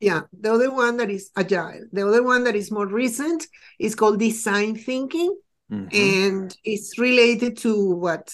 [0.00, 3.46] yeah, the other one that is agile, the other one that is more recent
[3.78, 5.34] is called design thinking.
[5.70, 5.88] Mm-hmm.
[5.92, 8.32] And it's related to what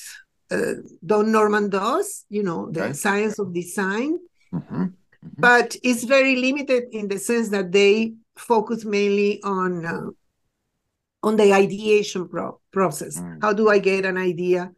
[0.51, 2.93] uh, Don Norman does, you know, the okay.
[2.93, 4.19] science of design.
[4.53, 4.83] Mm-hmm.
[4.83, 5.29] Mm-hmm.
[5.39, 10.11] But it's very limited in the sense that they focus mainly on uh,
[11.23, 13.21] on the ideation pro- process.
[13.21, 13.39] Mm.
[13.41, 14.73] How do I get an idea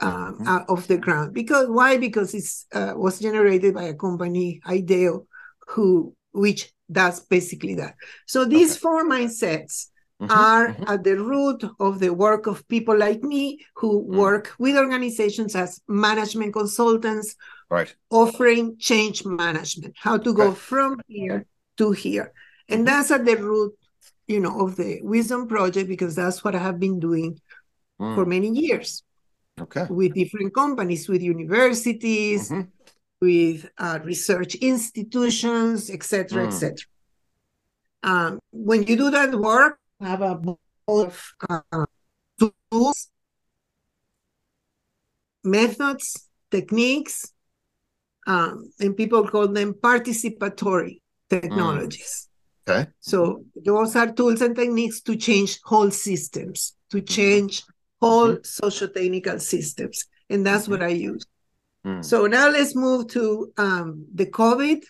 [0.00, 0.48] um, mm-hmm.
[0.48, 1.34] out of the ground?
[1.34, 1.98] Because why?
[1.98, 5.26] Because it uh, was generated by a company, IDEO,
[5.68, 7.94] who which does basically that.
[8.26, 8.80] So these okay.
[8.80, 9.89] four mindsets
[10.20, 10.84] Mm-hmm, are mm-hmm.
[10.86, 14.16] at the root of the work of people like me who mm.
[14.18, 17.36] work with organizations as management consultants,
[17.70, 17.94] right.
[18.10, 21.46] offering change management, how to go from here
[21.78, 22.34] to here.
[22.68, 22.96] And mm-hmm.
[22.96, 23.72] that's at the root,
[24.26, 27.40] you know, of the Wisdom Project because that's what I have been doing
[27.98, 28.14] mm.
[28.14, 29.02] for many years.
[29.58, 29.86] Okay.
[29.88, 32.68] With different companies, with universities, mm-hmm.
[33.22, 36.48] with uh, research institutions, etc., mm.
[36.48, 36.76] etc.
[38.02, 40.40] Um, when you do that work, have a
[40.88, 41.86] of uh,
[42.38, 43.10] tools,
[45.44, 47.32] methods, techniques,
[48.26, 52.28] um, and people call them participatory technologies.
[52.66, 52.72] Mm.
[52.72, 52.90] Okay.
[53.00, 57.06] So those are tools and techniques to change whole systems, to mm-hmm.
[57.06, 57.64] change
[58.00, 58.44] whole mm-hmm.
[58.44, 60.06] socio-technical systems.
[60.28, 61.24] And that's what I use.
[61.84, 62.04] Mm.
[62.04, 64.82] So now let's move to um, the COVID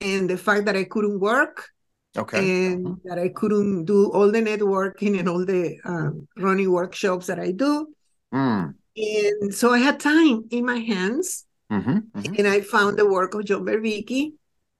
[0.00, 1.70] and the fact that I couldn't work
[2.16, 2.66] Okay.
[2.66, 7.38] And that I couldn't do all the networking and all the um, running workshops that
[7.38, 7.88] I do.
[8.32, 8.74] Mm.
[8.96, 11.44] And so I had time in my hands.
[11.70, 12.34] Mm-hmm, mm-hmm.
[12.38, 13.66] And I found the work of John.
[13.66, 14.36] Mm,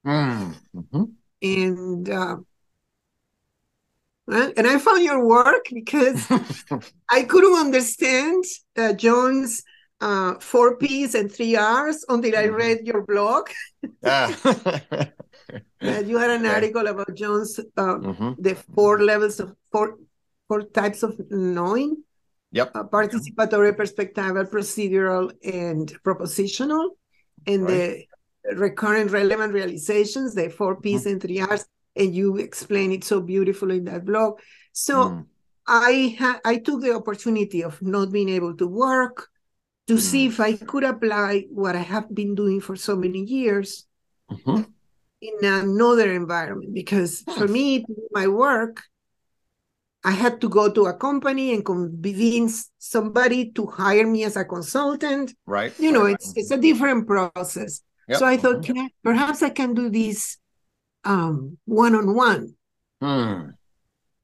[0.07, 1.05] mm-hmm.
[1.43, 2.37] And uh,
[4.29, 6.27] and I found your work because
[7.11, 8.45] I couldn't understand
[8.77, 9.63] uh, John's
[10.01, 12.55] uh, four P's and three R's until I mm-hmm.
[12.55, 13.49] read your blog.
[14.05, 15.09] ah.
[15.81, 18.33] you had an article about John's, uh, mm-hmm.
[18.39, 19.99] the four levels of four
[20.49, 22.03] four types of knowing.
[22.53, 22.73] Yep.
[22.75, 26.91] Uh, participatory, perspectival, procedural, and propositional,
[27.47, 28.07] and right.
[28.47, 31.11] the recurrent relevant realizations, the four P's mm-hmm.
[31.11, 34.39] and three R's, and you explain it so beautifully in that blog.
[34.73, 35.27] So mm.
[35.67, 39.29] I ha- I took the opportunity of not being able to work
[39.89, 40.01] to mm.
[40.01, 43.87] see if I could apply what I have been doing for so many years
[44.31, 44.63] mm-hmm.
[45.21, 46.75] In another environment.
[46.75, 48.83] Because for me, my work,
[50.05, 54.45] I had to go to a company and convince somebody to hire me as a
[54.45, 55.35] consultant.
[55.47, 55.73] Right.
[55.79, 56.15] You know, right.
[56.15, 57.83] it's it's a different process.
[58.09, 58.19] Yep.
[58.19, 58.79] So I thought, mm-hmm.
[58.79, 60.39] I, perhaps I can do this
[61.03, 62.55] um, one-on-one.
[63.01, 63.51] Hmm.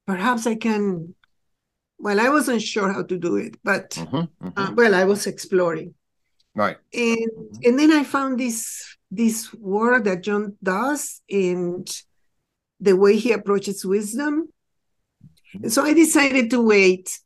[0.05, 1.15] Perhaps I can
[2.03, 4.49] well, I wasn't sure how to do it, but mm-hmm, mm-hmm.
[4.57, 5.93] Uh, well, I was exploring.
[6.53, 6.75] Right.
[6.93, 7.63] And mm-hmm.
[7.63, 11.87] and then I found this this work that John does and
[12.79, 14.49] the way he approaches wisdom.
[15.53, 17.19] And so I decided to wait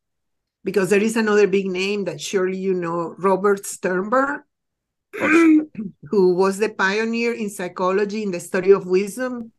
[0.64, 4.42] because there is another big name that surely you know, Robert Sternberg,
[5.14, 9.54] who was the pioneer in psychology in the study of wisdom.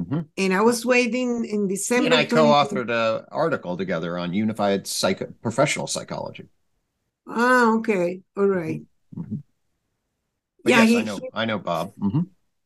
[0.00, 0.20] Mm-hmm.
[0.36, 2.06] And I was waiting in December.
[2.06, 4.88] And I co-authored an article together on unified
[5.42, 6.46] professional psychology.
[7.28, 8.82] Ah, okay, all right.
[9.16, 9.36] Mm-hmm.
[10.66, 11.16] Yeah, yes, he, I know.
[11.16, 11.92] He, I know Bob.
[11.96, 12.20] Mm-hmm.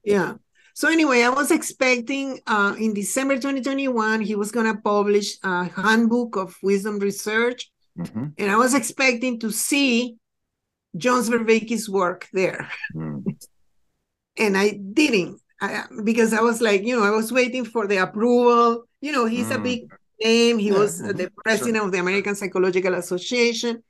[0.05, 0.35] Yeah.
[0.75, 5.65] So anyway, I was expecting uh, in December 2021 he was going to publish a
[5.65, 8.27] handbook of wisdom research, mm-hmm.
[8.39, 10.17] and I was expecting to see
[10.97, 13.25] John Vervaeke's work there, mm.
[14.39, 15.41] and I didn't.
[15.61, 18.85] I, because I was like, you know, I was waiting for the approval.
[19.03, 19.57] You know, he's mm.
[19.57, 20.59] a big name.
[20.59, 20.79] He yeah.
[20.79, 21.17] was mm-hmm.
[21.17, 21.87] the president sure.
[21.87, 23.83] of the American Psychological Association.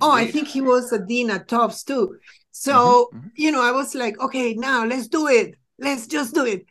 [0.00, 2.18] Oh, I think he was a dean at Tufts too.
[2.56, 3.28] So, mm-hmm.
[3.34, 5.56] you know, I was like, okay, now let's do it.
[5.76, 6.66] Let's just do it.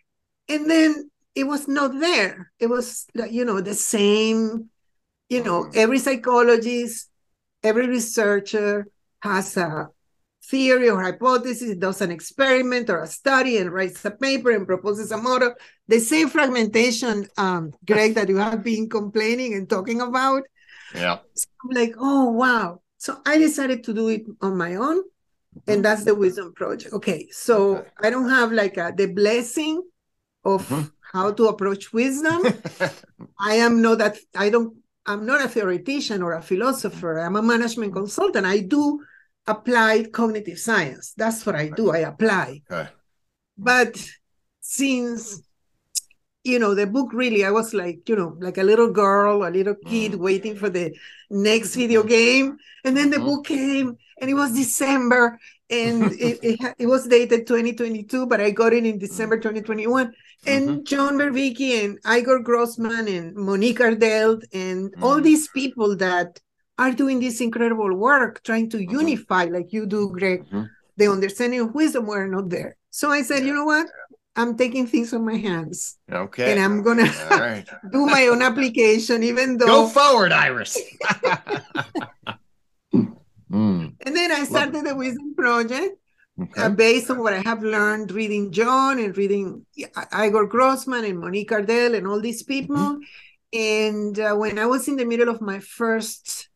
[0.47, 2.53] And then it was not there.
[2.57, 4.69] It was, you know, the same,
[5.27, 5.77] you know, mm-hmm.
[5.77, 7.09] every psychologist,
[7.61, 8.87] every researcher
[9.23, 9.89] has a
[10.45, 15.11] theory or hypothesis, does an experiment or a study and writes a paper and proposes
[15.11, 15.53] a model.
[15.89, 20.43] The same fragmentation, um, Greg, that you have been complaining and talking about.
[20.95, 21.17] Yeah.
[21.33, 22.79] So I'm like, oh, wow.
[22.99, 25.03] So I decided to do it on my own.
[25.67, 25.81] And mm-hmm.
[25.81, 26.93] that's the Wisdom Project.
[26.93, 27.27] Okay.
[27.31, 27.89] So okay.
[28.01, 29.81] I don't have like a, the blessing
[30.43, 30.87] of mm-hmm.
[31.11, 32.41] how to approach wisdom.
[33.39, 37.19] I am not that, I don't, I'm not a theoretician or a philosopher.
[37.19, 38.45] I'm a management consultant.
[38.45, 39.03] I do
[39.47, 41.13] applied cognitive science.
[41.15, 41.91] That's what I do.
[41.91, 42.61] I apply.
[42.71, 42.89] Okay.
[43.57, 43.97] But
[44.61, 45.41] since
[46.43, 49.49] you know the book really i was like you know like a little girl a
[49.49, 50.19] little kid mm.
[50.19, 50.93] waiting for the
[51.29, 52.09] next video mm-hmm.
[52.09, 53.25] game and then the mm-hmm.
[53.25, 55.37] book came and it was december
[55.69, 60.11] and it, it, it, was dated 2022 but i got it in december 2021
[60.45, 60.83] and mm-hmm.
[60.83, 65.03] john Vervaeke and igor grossmann and monique ardelt and mm.
[65.03, 66.39] all these people that
[66.77, 68.99] are doing this incredible work trying to mm-hmm.
[68.99, 70.63] unify, like you do, Greg, mm-hmm.
[70.97, 72.77] the understanding of wisdom were not there.
[72.89, 73.87] So I said, you know what?
[74.35, 75.97] I'm taking things on my hands.
[76.11, 76.51] Okay.
[76.51, 77.67] And I'm gonna right.
[77.91, 80.77] do my own application, even though go forward, Iris.
[83.53, 83.95] Mm.
[84.01, 85.97] And then I started the Wisdom Project.
[86.41, 86.63] Okay.
[86.63, 91.51] Uh, based on what I have learned reading John and reading Igor Grossmann and Monique
[91.51, 92.75] Ardelt and all these people.
[92.75, 93.01] Mm-hmm.
[93.53, 96.49] And uh, when I was in the middle of my first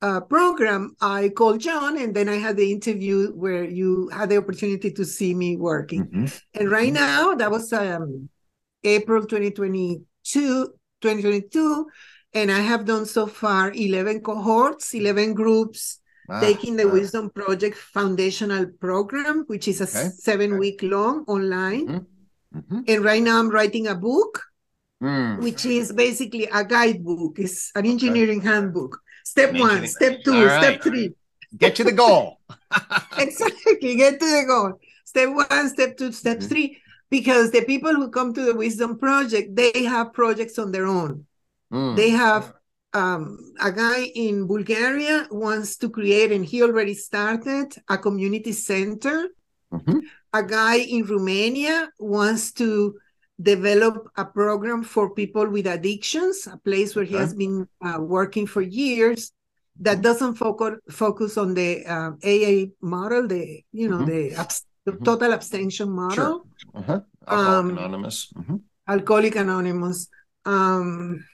[0.00, 4.36] uh, program, I called John, and then I had the interview where you had the
[4.36, 6.06] opportunity to see me working.
[6.06, 6.26] Mm-hmm.
[6.54, 7.04] And right mm-hmm.
[7.04, 8.28] now, that was um,
[8.84, 10.66] April 2022,
[11.00, 11.86] 2022,
[12.34, 16.00] and I have done so far 11 cohorts, 11 groups.
[16.28, 16.92] Ah, taking the ah.
[16.92, 20.10] Wisdom Project foundational program, which is a okay.
[20.16, 21.86] seven week long online.
[21.86, 22.58] Mm-hmm.
[22.58, 22.80] Mm-hmm.
[22.88, 24.42] And right now I'm writing a book,
[25.02, 25.40] mm.
[25.42, 27.38] which is basically a guidebook.
[27.38, 28.48] It's an engineering okay.
[28.48, 30.62] handbook Step one, step two, right.
[30.62, 31.12] step three.
[31.58, 32.38] Get to the goal.
[33.18, 33.96] exactly.
[33.96, 34.78] Get to the goal.
[35.04, 36.48] Step one, step two, step mm-hmm.
[36.48, 36.78] three.
[37.10, 41.26] Because the people who come to the Wisdom Project, they have projects on their own.
[41.72, 41.96] Mm.
[41.96, 42.52] They have
[42.92, 49.28] um, a guy in Bulgaria wants to create, and he already started a community center.
[49.72, 49.98] Mm-hmm.
[50.32, 52.98] A guy in Romania wants to
[53.40, 58.46] develop a program for people with addictions, a place where he has been uh, working
[58.46, 59.32] for years
[59.80, 64.10] that doesn't focus focus on the uh, AA model, the you know mm-hmm.
[64.10, 65.04] the, abs- the mm-hmm.
[65.04, 66.14] total abstention model.
[66.14, 66.42] Sure.
[66.74, 67.00] Uh-huh.
[67.28, 68.32] Alcoholic um, Anonymous.
[68.32, 68.56] Mm-hmm.
[68.88, 70.08] Alcoholic Anonymous.
[70.44, 71.24] Um,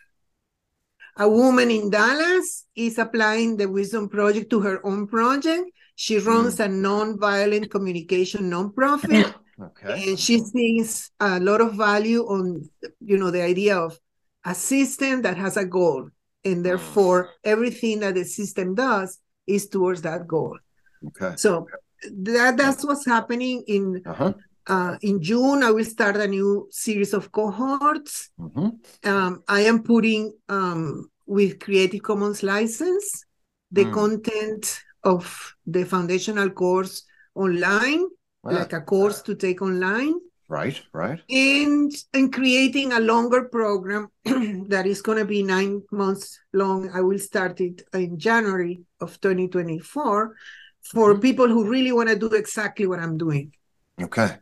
[1.16, 5.70] a woman in Dallas is applying the Wisdom Project to her own project.
[5.94, 6.64] She runs mm.
[6.64, 9.34] a non-violent communication nonprofit.
[9.60, 10.08] Okay.
[10.08, 12.68] And she sees a lot of value on,
[13.00, 13.96] you know, the idea of
[14.44, 16.08] a system that has a goal.
[16.44, 20.58] And therefore, everything that the system does is towards that goal.
[21.08, 21.36] Okay.
[21.36, 21.68] So
[22.10, 24.32] that that's what's happening in uh-huh.
[24.66, 25.62] Uh, in June.
[25.62, 28.30] I will start a new series of cohorts.
[28.38, 29.08] Mm-hmm.
[29.08, 33.24] Um, I am putting um, with Creative Commons license
[33.72, 33.92] the mm.
[33.92, 37.04] content of the foundational course
[37.34, 38.02] online,
[38.42, 38.52] wow.
[38.52, 40.14] like a course to take online.
[40.48, 41.18] Right, right.
[41.30, 44.08] And and creating a longer program
[44.68, 46.90] that is going to be nine months long.
[46.92, 50.36] I will start it in January of 2024
[50.82, 51.20] for mm-hmm.
[51.20, 53.52] people who really want to do exactly what I'm doing.
[54.00, 54.36] Okay.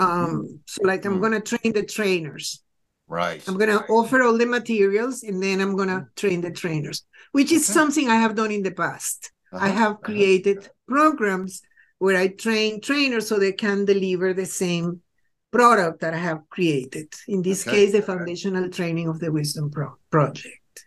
[0.00, 1.22] Um, so like I'm mm-hmm.
[1.22, 2.62] gonna train the trainers.
[3.06, 3.46] Right.
[3.46, 6.14] I'm gonna offer all the materials and then I'm gonna mm-hmm.
[6.16, 7.74] train the trainers, which is okay.
[7.78, 9.32] something I have done in the past.
[9.52, 9.64] Uh-huh.
[9.64, 10.02] I have uh-huh.
[10.02, 10.68] created uh-huh.
[10.88, 11.62] programs
[11.98, 15.02] where I train trainers so they can deliver the same
[15.50, 17.12] product that I have created.
[17.28, 17.76] In this okay.
[17.76, 20.86] case, the foundational training of the Wisdom Pro- Project.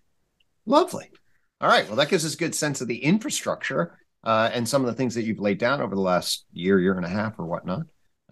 [0.66, 1.12] Lovely.
[1.62, 1.86] All right.
[1.88, 4.94] Well, that gives us a good sense of the infrastructure uh, and some of the
[4.94, 7.84] things that you've laid down over the last year, year and a half, or whatnot.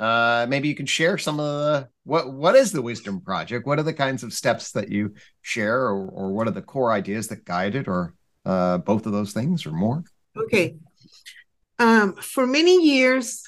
[0.02, 3.68] Uh, maybe you can share some of the what what is the Wisdom Project?
[3.68, 6.92] What are the kinds of steps that you share, or, or what are the core
[6.92, 10.04] ideas that guide it, or uh, both of those things, or more?
[10.36, 10.76] Okay.
[11.78, 13.44] Um, for many years,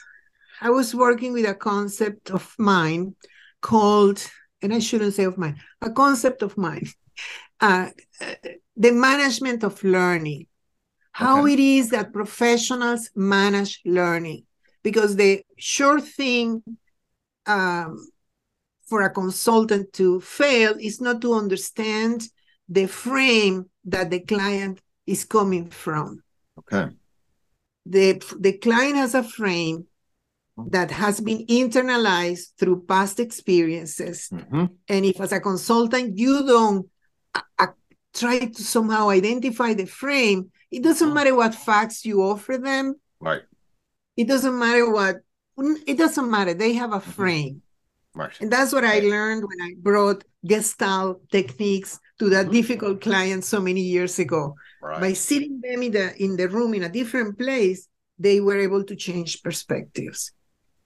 [0.61, 3.15] I was working with a concept of mine
[3.59, 4.23] called,
[4.61, 6.87] and I shouldn't say of mine, a concept of mine,
[7.61, 7.89] uh,
[8.77, 10.45] the management of learning.
[11.13, 11.53] How okay.
[11.53, 14.45] it is that professionals manage learning.
[14.83, 16.61] Because the sure thing
[17.45, 18.07] um,
[18.85, 22.27] for a consultant to fail is not to understand
[22.69, 26.21] the frame that the client is coming from.
[26.59, 26.93] Okay.
[27.85, 29.87] The, the client has a frame
[30.57, 34.29] that has been internalized through past experiences.
[34.31, 34.65] Mm-hmm.
[34.87, 36.87] And if, as a consultant, you don't
[37.33, 37.67] uh, uh,
[38.13, 41.15] try to somehow identify the frame, it doesn't mm-hmm.
[41.15, 42.95] matter what facts you offer them.
[43.19, 43.41] Right.
[44.15, 45.17] It doesn't matter what,
[45.87, 46.53] it doesn't matter.
[46.53, 47.11] They have a mm-hmm.
[47.11, 47.61] frame.
[48.15, 48.31] Right.
[48.41, 52.53] And that's what I learned when I brought Gestalt techniques to that mm-hmm.
[52.53, 54.55] difficult client so many years ago.
[54.81, 55.01] Right.
[55.01, 57.87] By sitting them in the in the room in a different place,
[58.19, 60.31] they were able to change perspectives.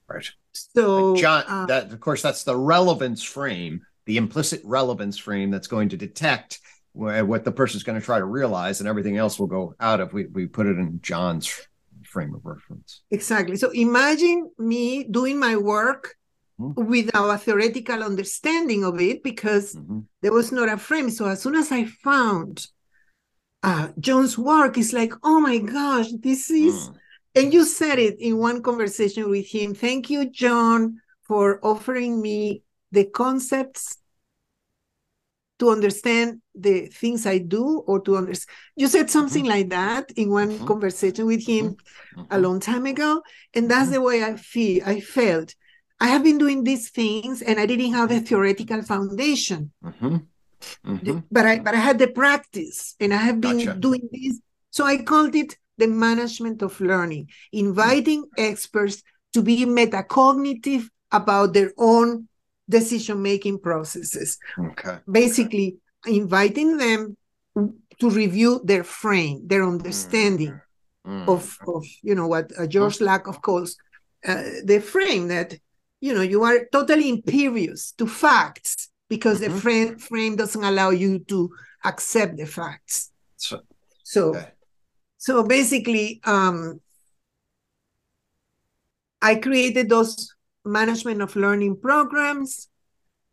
[0.08, 0.30] Right.
[0.54, 5.68] So John, uh, that of course that's the relevance frame, the implicit relevance frame that's
[5.68, 6.60] going to detect
[6.94, 10.14] what the person's going to try to realize, and everything else will go out of.
[10.14, 11.68] We we put it in John's
[12.08, 13.02] frame of reference.
[13.12, 13.58] Exactly.
[13.58, 16.16] So imagine me doing my work
[16.60, 16.86] mm-hmm.
[16.86, 20.00] without a theoretical understanding of it because mm-hmm.
[20.22, 21.10] there was not a frame.
[21.10, 22.66] So as soon as I found
[23.64, 26.96] uh, John's work is like, oh my gosh, this is, mm.
[27.36, 29.74] and you said it in one conversation with him.
[29.74, 33.98] Thank you, John, for offering me the concepts
[35.60, 38.56] to understand the things I do or to understand.
[38.76, 39.52] You said something mm-hmm.
[39.52, 40.68] like that in one mm-hmm.
[40.68, 41.78] conversation with him
[42.16, 42.24] mm-hmm.
[42.30, 43.24] a long time ago.
[43.54, 43.94] And that's mm-hmm.
[43.94, 45.56] the way I feel, I felt.
[46.00, 49.72] I have been doing these things and I didn't have a theoretical foundation.
[49.84, 50.18] Mm-hmm.
[50.86, 51.20] Mm-hmm.
[51.32, 53.80] But I but I had the practice and I have been gotcha.
[53.80, 54.40] doing this.
[54.72, 58.44] So I called it the management of learning, inviting mm-hmm.
[58.52, 59.04] experts
[59.34, 62.28] to be metacognitive about their own
[62.70, 64.38] decision making processes.
[64.58, 64.98] Okay.
[65.10, 67.18] Basically, inviting them
[68.00, 70.60] to review their frame, their understanding
[71.06, 71.30] mm-hmm.
[71.30, 73.78] of, of you know what uh, George Lakoff calls
[74.26, 75.58] uh, the frame that
[76.00, 79.54] you know you are totally impervious to facts because mm-hmm.
[79.54, 81.50] the frame, frame doesn't allow you to
[81.86, 83.12] accept the facts.
[83.38, 83.62] So,
[84.04, 84.50] so, okay.
[85.18, 86.82] so basically, um,
[89.22, 90.36] I created those
[90.68, 92.68] management of learning programs.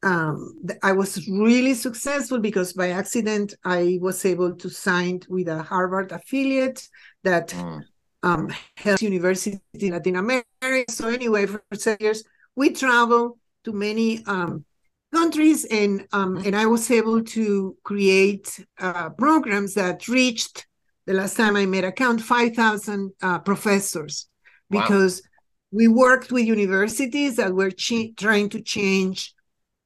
[0.02, 5.62] Um, I was really successful because by accident I was able to sign with a
[5.62, 6.86] Harvard affiliate
[7.22, 7.82] that mm.
[8.22, 10.44] um, helps universities in Latin America.
[10.90, 12.22] So anyway, for seven years
[12.54, 14.64] we travel to many um,
[15.12, 20.66] countries, and um, and I was able to create uh, programs that reached
[21.06, 24.28] the last time I made account five thousand uh, professors
[24.70, 25.28] because wow.
[25.74, 29.34] We worked with universities that were ch- trying to change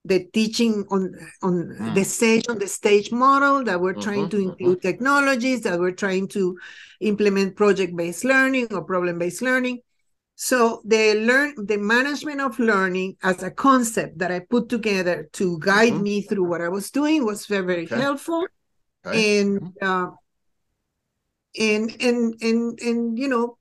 [0.05, 1.95] the teaching on on mm.
[1.95, 4.89] the stage on the stage model that we're trying mm-hmm, to include mm-hmm.
[4.89, 6.57] technologies that we're trying to
[7.01, 9.81] implement project based learning or problem based learning
[10.41, 15.59] so the learn the management of learning as a concept that I put together to
[15.59, 16.03] guide mm-hmm.
[16.05, 18.01] me through what I was doing was very very okay.
[18.01, 18.47] helpful,
[19.05, 19.41] okay.
[19.41, 19.85] and mm-hmm.
[19.85, 20.11] uh,
[21.59, 23.58] and and and and you know mm,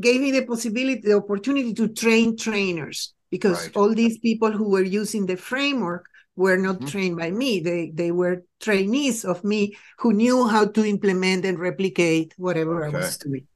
[0.00, 3.76] gave me the possibility the opportunity to train trainers because right.
[3.76, 6.06] all these people who were using the framework
[6.36, 6.86] were not mm-hmm.
[6.86, 11.58] trained by me they they were trainees of me who knew how to implement and
[11.58, 12.96] replicate whatever okay.
[12.96, 13.46] I was doing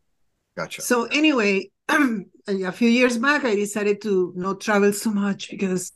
[0.57, 1.71] gotcha so anyway
[2.49, 5.93] a few years back, I decided to not travel so much because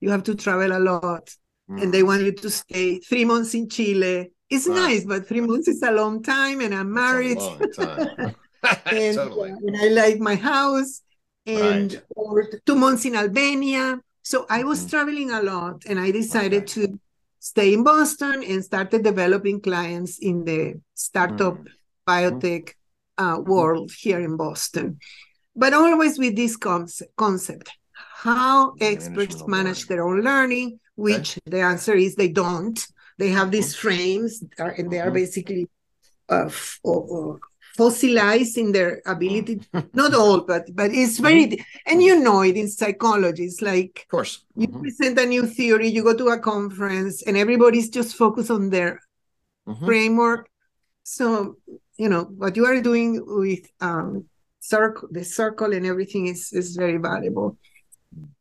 [0.00, 1.34] you have to travel a lot.
[1.70, 1.82] Mm.
[1.82, 4.74] And they want you to stay three months in Chile, it's wow.
[4.74, 7.38] nice, but three months is a long time, and I'm married.
[8.86, 9.52] and, totally.
[9.52, 11.02] uh, and I like my house,
[11.46, 12.02] and right.
[12.10, 14.00] or two months in Albania.
[14.22, 14.90] So I was mm-hmm.
[14.90, 16.86] traveling a lot, and I decided okay.
[16.86, 17.00] to
[17.38, 21.66] stay in Boston and started developing clients in the startup mm.
[22.06, 22.74] biotech
[23.18, 23.50] uh, mm-hmm.
[23.50, 24.98] world here in Boston.
[25.56, 31.50] But always with this concept, concept how experts manage their own learning, which okay.
[31.56, 32.78] the answer is they don't.
[33.18, 33.88] They have these mm-hmm.
[33.88, 35.14] frames, and they are mm-hmm.
[35.14, 35.68] basically
[36.28, 37.40] uh, f- or,
[37.80, 39.58] fossilized in their ability
[39.94, 44.08] not all but but it's very and you know it in psychology it's like of
[44.08, 44.82] course you mm-hmm.
[44.82, 49.00] present a new theory you go to a conference and everybody's just focused on their
[49.66, 49.86] mm-hmm.
[49.86, 50.50] framework
[51.04, 51.56] so
[51.96, 53.10] you know what you are doing
[53.44, 54.26] with um
[54.60, 57.56] circle the circle and everything is is very valuable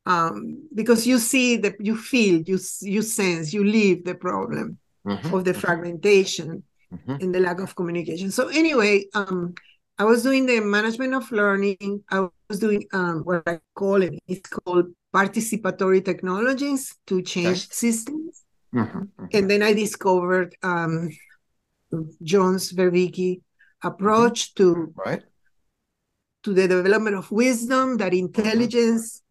[0.06, 4.78] um because you see that you feel you you sense you live the problem
[5.08, 5.34] mm-hmm.
[5.34, 5.62] of the mm-hmm.
[5.62, 6.64] fragmentation
[6.94, 7.16] mm-hmm.
[7.22, 8.32] and the lack of communication.
[8.32, 9.56] So anyway, um,
[9.98, 12.04] I was doing the management of learning.
[12.10, 14.14] I was doing um, what I call it.
[14.28, 17.68] It's called participatory technologies to change okay.
[17.72, 18.44] systems.
[18.74, 18.98] Mm-hmm.
[18.98, 19.26] mm-hmm.
[19.34, 21.10] And then I discovered um,
[22.24, 23.42] John's Vervaeke
[23.84, 24.74] approach mm-hmm.
[24.74, 25.24] to right
[26.44, 29.22] to the development of wisdom, that intelligence,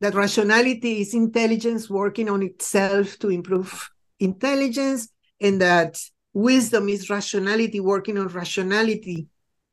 [0.00, 3.90] that rationality is intelligence working on itself to improve
[4.20, 5.08] intelligence,
[5.40, 5.98] and that
[6.34, 9.26] wisdom is rationality working on rationality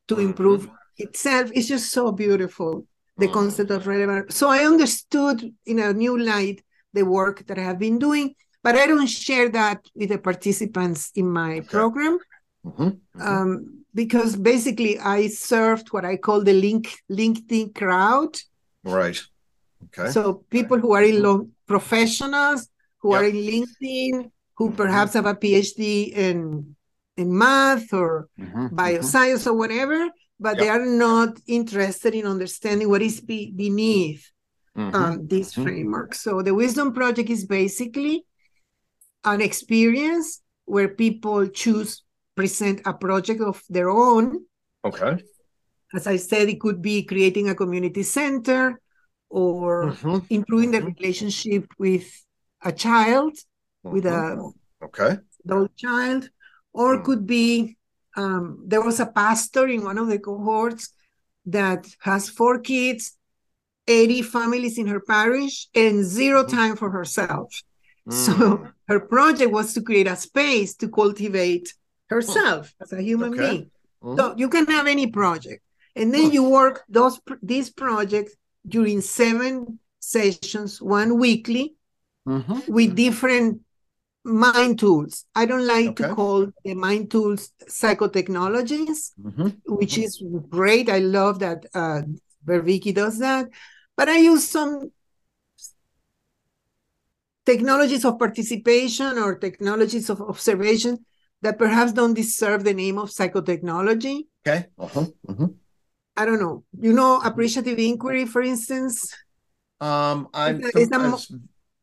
[0.08, 0.26] to mm-hmm.
[0.26, 1.04] improve mm-hmm.
[1.04, 2.86] itself it's just so beautiful
[3.18, 3.34] the mm-hmm.
[3.34, 6.62] concept of relevant so i understood in a new light
[6.94, 8.34] the work that i have been doing
[8.64, 11.68] but i don't share that with the participants in my okay.
[11.68, 12.18] program
[12.66, 12.84] mm-hmm.
[12.84, 13.22] mm-hmm.
[13.22, 18.38] Um, because basically i served what i call the link linkedin crowd
[18.84, 19.20] right
[19.86, 22.68] okay so people who are in long professionals
[23.00, 23.22] who yep.
[23.22, 26.76] are in linkedin who perhaps have a PhD in
[27.16, 29.50] in math or mm-hmm, bioscience mm-hmm.
[29.50, 30.60] or whatever, but yep.
[30.60, 34.30] they are not interested in understanding what is be- beneath
[34.78, 35.64] mm-hmm, um, this mm-hmm.
[35.64, 36.14] framework.
[36.14, 38.26] So the Wisdom Project is basically
[39.24, 42.04] an experience where people choose
[42.36, 44.46] present a project of their own.
[44.84, 45.24] Okay.
[45.94, 48.80] As I said, it could be creating a community center
[49.30, 51.00] or mm-hmm, improving the mm-hmm.
[51.00, 52.08] relationship with
[52.64, 53.36] a child
[53.84, 54.86] with a mm-hmm.
[54.86, 56.30] okay adult child,
[56.74, 57.04] or mm.
[57.04, 57.78] could be
[58.16, 60.94] um, there was a pastor in one of the cohorts
[61.46, 63.18] that has four kids,
[63.88, 66.56] 80 families in her parish, and 0 mm-hmm.
[66.56, 67.62] time for herself.
[68.08, 68.14] Mm.
[68.14, 71.74] So her project was to create a space to cultivate
[72.08, 73.50] herself as a human okay.
[73.50, 73.72] being.
[74.04, 74.18] Mm.
[74.18, 75.64] So you can have any project,
[75.96, 78.36] and then you work those these projects
[78.68, 81.76] during seven sessions, one weekly,
[82.28, 82.72] mm-hmm.
[82.72, 83.62] with different
[84.24, 85.26] mind tools.
[85.36, 86.08] I don't like okay.
[86.08, 89.50] to call the mind tools psychotechnologies, mm-hmm.
[89.66, 90.04] which mm-hmm.
[90.04, 90.90] is great.
[90.90, 92.02] I love that uh,
[92.46, 93.48] Vervaeke does that.
[93.96, 94.92] But I use some
[97.46, 101.06] technologies of participation or technologies of observation
[101.42, 104.28] that perhaps don't deserve the name of psychotechnology.
[104.46, 104.66] Okay.
[104.78, 105.06] Uh-huh.
[105.28, 105.46] Mm-hmm.
[106.18, 106.64] I don't know.
[106.80, 109.16] You know, appreciative inquiry, for instance.
[109.80, 111.40] Um, I'm, it's a, it's a,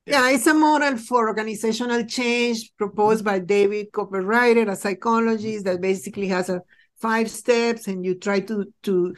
[0.07, 6.29] yeah, it's a model for organizational change proposed by David Cooperrider, a psychologist that basically
[6.29, 6.63] has a
[7.01, 9.15] five steps, and you try to to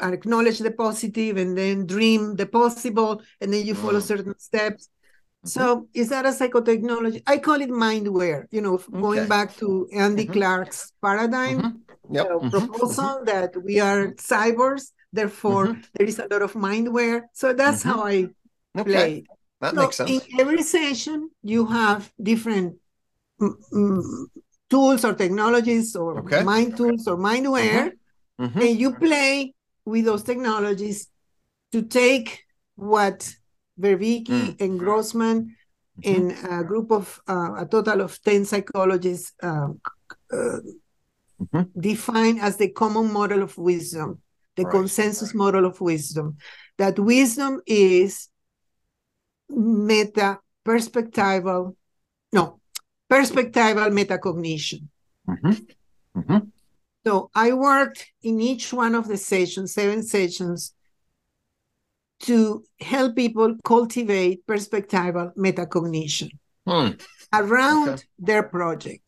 [0.00, 4.02] acknowledge the positive and then dream the possible, and then you follow mm.
[4.02, 4.88] certain steps.
[5.44, 5.48] Mm-hmm.
[5.48, 7.22] So is that a psychotechnology?
[7.26, 8.46] I call it mindware.
[8.50, 9.00] You know, okay.
[9.00, 10.32] going back to Andy mm-hmm.
[10.32, 12.14] Clark's paradigm mm-hmm.
[12.14, 12.26] yep.
[12.26, 12.48] mm-hmm.
[12.48, 13.24] proposal mm-hmm.
[13.26, 15.80] that we are cyborgs, therefore mm-hmm.
[15.94, 17.22] there is a lot of mindware.
[17.32, 18.26] So that's how I
[18.76, 18.84] okay.
[18.84, 19.24] play.
[19.62, 20.10] That so makes sense.
[20.10, 22.78] In every session, you have different
[23.40, 24.26] mm, mm,
[24.68, 26.42] tools or technologies or okay.
[26.42, 28.44] mind tools or mindware, mm-hmm.
[28.44, 28.60] Mm-hmm.
[28.60, 29.54] and you play
[29.84, 31.06] with those technologies
[31.70, 32.44] to take
[32.74, 33.32] what
[33.78, 34.64] Vervaeke mm-hmm.
[34.64, 35.54] and Grossmann
[36.02, 36.10] mm-hmm.
[36.12, 39.68] and a group of uh, a total of 10 psychologists uh,
[40.32, 40.58] uh,
[41.40, 41.62] mm-hmm.
[41.78, 44.20] define as the common model of wisdom,
[44.56, 44.72] the right.
[44.72, 46.36] consensus model of wisdom.
[46.78, 48.28] That wisdom is
[49.56, 51.74] meta perspectival,
[52.32, 52.60] no,
[53.10, 54.88] perspectival metacognition.
[55.28, 56.20] Mm-hmm.
[56.20, 56.38] Mm-hmm.
[57.04, 60.74] So I worked in each one of the sessions, seven sessions,
[62.20, 66.30] to help people cultivate perspectival metacognition
[66.64, 66.90] hmm.
[67.32, 68.02] around okay.
[68.20, 69.02] their project,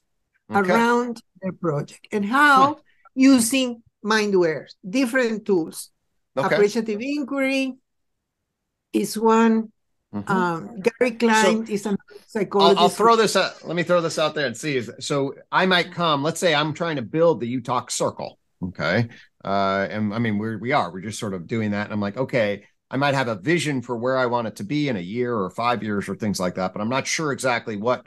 [0.51, 0.72] okay.
[0.72, 2.80] around their project, and how hmm.
[3.14, 5.90] using mindware, different tools.
[6.36, 6.53] Okay.
[6.53, 7.74] Appreciative inquiry
[8.92, 9.70] is one
[10.14, 10.30] Mm-hmm.
[10.30, 11.96] Um, Gary Klein so, is a
[12.28, 12.78] psychologist.
[12.78, 13.66] I'll, I'll, throw this out.
[13.66, 14.80] Let me throw this out there and see.
[15.00, 16.22] So I might come.
[16.22, 18.38] Let's say I'm trying to build the UTOK circle.
[18.62, 19.08] Okay.
[19.44, 21.84] Uh, and I mean, we're, we are, we're just sort of doing that.
[21.84, 24.64] And I'm like, okay, I might have a vision for where I want it to
[24.64, 27.32] be in a year or five years or things like that, but I'm not sure
[27.32, 28.06] exactly what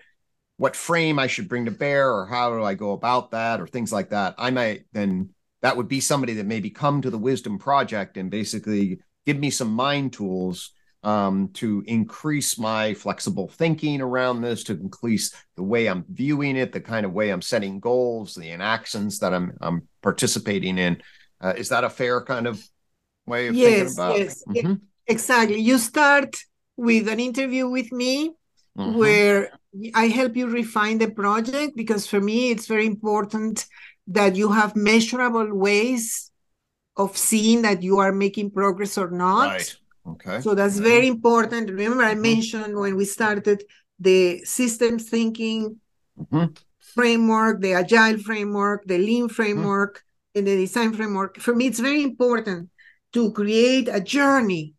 [0.55, 3.67] what frame I should bring to bear or how do I go about that or
[3.67, 4.33] things like that.
[4.39, 5.29] I might then
[5.61, 9.49] that would be somebody that maybe come to the Wisdom Project and basically give me
[9.49, 10.71] some mind tools
[11.03, 16.71] um, to increase my flexible thinking around this, to increase the way I'm viewing it,
[16.71, 21.01] the kind of way I'm setting goals, the inactions that I'm I'm participating in.
[21.39, 22.63] Uh, is that a fair kind of
[23.25, 24.65] way of yes, thinking about yes, it?
[24.65, 24.73] Mm-hmm.
[25.07, 25.59] Exactly.
[25.59, 26.35] You start
[26.75, 28.31] with an interview with me
[28.77, 28.97] mm-hmm.
[28.97, 29.51] where
[29.93, 33.65] I help you refine the project because for me it's very important
[34.07, 36.31] that you have measurable ways
[36.95, 39.51] of seeing that you are making progress or not.
[39.51, 39.75] Right.
[40.07, 40.41] Okay.
[40.41, 41.69] So that's very important.
[41.69, 42.21] Remember, I mm-hmm.
[42.21, 43.63] mentioned when we started
[43.99, 45.79] the systems thinking
[46.17, 46.53] mm-hmm.
[46.79, 49.33] framework, the agile framework, the lean mm-hmm.
[49.33, 50.39] framework, mm-hmm.
[50.39, 51.39] and the design framework.
[51.39, 52.69] For me, it's very important
[53.13, 54.75] to create a journey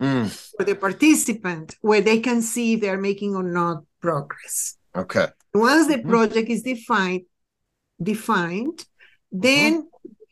[0.00, 0.28] mm.
[0.56, 4.76] for the participant where they can see if they're making or not progress.
[4.94, 5.26] Okay.
[5.54, 6.08] Once the mm-hmm.
[6.08, 7.22] project is defined,
[8.02, 9.40] defined, mm-hmm.
[9.40, 9.88] then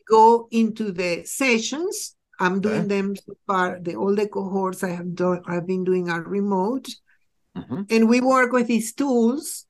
[0.09, 2.87] go into the sessions I'm doing okay.
[2.87, 3.79] them so far.
[3.79, 6.87] The all the cohorts I have done, I've been doing are remote,
[7.55, 7.83] mm-hmm.
[7.87, 9.67] and we work with these tools.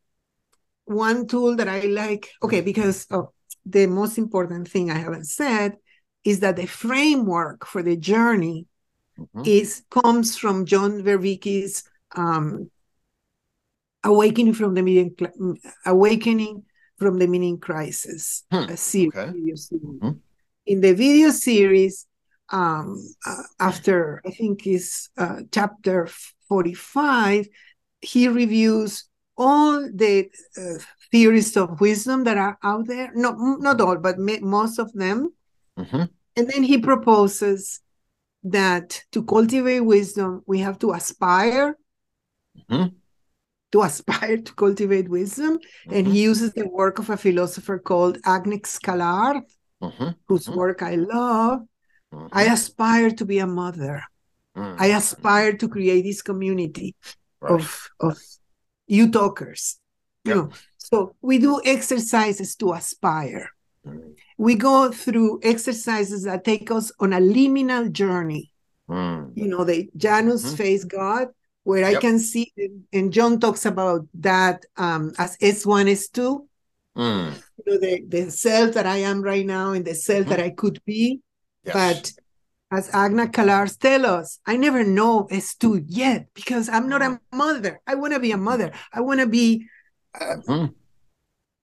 [0.86, 3.34] One tool that I like, okay, because oh,
[3.65, 5.78] the most important thing I haven't said
[6.24, 8.67] is that the framework for the journey
[9.19, 9.43] mm-hmm.
[9.45, 11.84] is comes from John Vervaeke's
[12.15, 12.72] um,
[14.03, 15.15] awakening from the meaning,
[15.86, 16.63] awakening
[16.97, 18.69] from the meaning crisis, hmm.
[18.69, 19.15] a series.
[19.15, 19.32] Okay.
[19.32, 20.11] Mm-hmm.
[20.67, 22.05] In the video series,
[22.52, 26.08] um, uh, after I think is uh, chapter
[26.47, 27.47] 45,
[28.02, 29.06] he reviews
[29.38, 33.12] all the uh, theories of wisdom that are out there.
[33.16, 35.34] No, not all, but most of them.
[35.80, 36.04] Mm-hmm.
[36.36, 37.82] And then he proposes
[38.43, 41.78] that to cultivate wisdom, we have to aspire
[42.58, 42.88] mm-hmm.
[43.72, 45.58] to aspire to cultivate wisdom.
[45.58, 45.93] Mm-hmm.
[45.93, 46.30] And he mm-hmm.
[46.30, 49.43] uses the work of a philosopher called Agnes Callard,
[49.82, 50.10] mm-hmm.
[50.28, 50.58] whose mm-hmm.
[50.58, 51.62] work I love.
[52.14, 52.28] Mm-hmm.
[52.32, 54.03] I aspire to be a mother.
[54.55, 54.82] Mm-hmm.
[54.82, 56.95] I aspire to create this community
[57.39, 57.53] right.
[57.53, 58.20] of of
[58.89, 59.78] UTOKers.
[60.26, 60.36] Yep.
[60.36, 63.49] You know, so we do exercises to aspire.
[63.88, 64.12] Mm-hmm.
[64.38, 68.51] We go through exercises that take us on a liminal journey.
[68.89, 69.32] Mm.
[69.36, 70.55] You know, the Janus mm-hmm.
[70.55, 71.30] face God,
[71.64, 71.97] where yep.
[71.97, 72.51] I can see,
[72.91, 76.45] and John talks about that um, as S1, S2.
[76.97, 77.34] Mm.
[77.57, 80.30] You know, the, the self that I am right now and the self mm-hmm.
[80.30, 81.22] that I could be.
[81.64, 81.74] Yes.
[81.74, 82.12] But
[82.72, 87.38] as Agna Kalars tell us, I never know S2 yet because I'm not a mm-hmm.
[87.38, 87.82] mother.
[87.86, 88.72] I want to be a mother.
[88.93, 89.68] I want to be
[90.20, 90.66] uh, mm-hmm.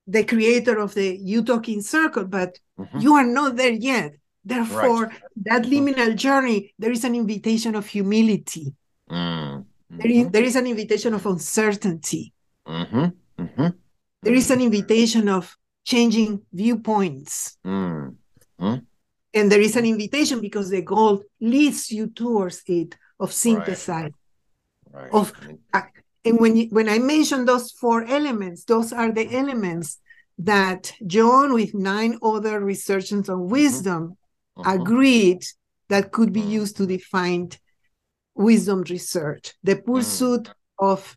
[0.07, 2.99] the creator of the You Talking Circle, but mm-hmm.
[2.99, 4.13] you are not there yet.
[4.45, 5.23] Therefore, right.
[5.45, 5.89] that mm-hmm.
[5.89, 8.75] liminal journey, there is an invitation of humility.
[9.11, 9.99] Mm-hmm.
[9.99, 12.33] There, is, there is an invitation of uncertainty.
[12.67, 13.69] Mm-hmm.
[14.23, 17.57] There is an invitation of changing viewpoints.
[19.35, 24.13] And there is an invitation because the goal leads you towards it of synthesize
[24.93, 25.03] right.
[25.03, 25.13] right.
[25.13, 25.33] of
[25.73, 25.83] uh,
[26.25, 29.99] and when you, when i mention those four elements those are the elements
[30.39, 33.51] that john with nine other researchers on mm-hmm.
[33.51, 34.17] wisdom
[34.57, 34.81] mm-hmm.
[34.81, 35.43] agreed
[35.89, 36.61] that could be mm-hmm.
[36.61, 37.49] used to define
[38.35, 39.85] wisdom research the mm.
[39.85, 40.87] pursuit mm-hmm.
[40.87, 41.17] of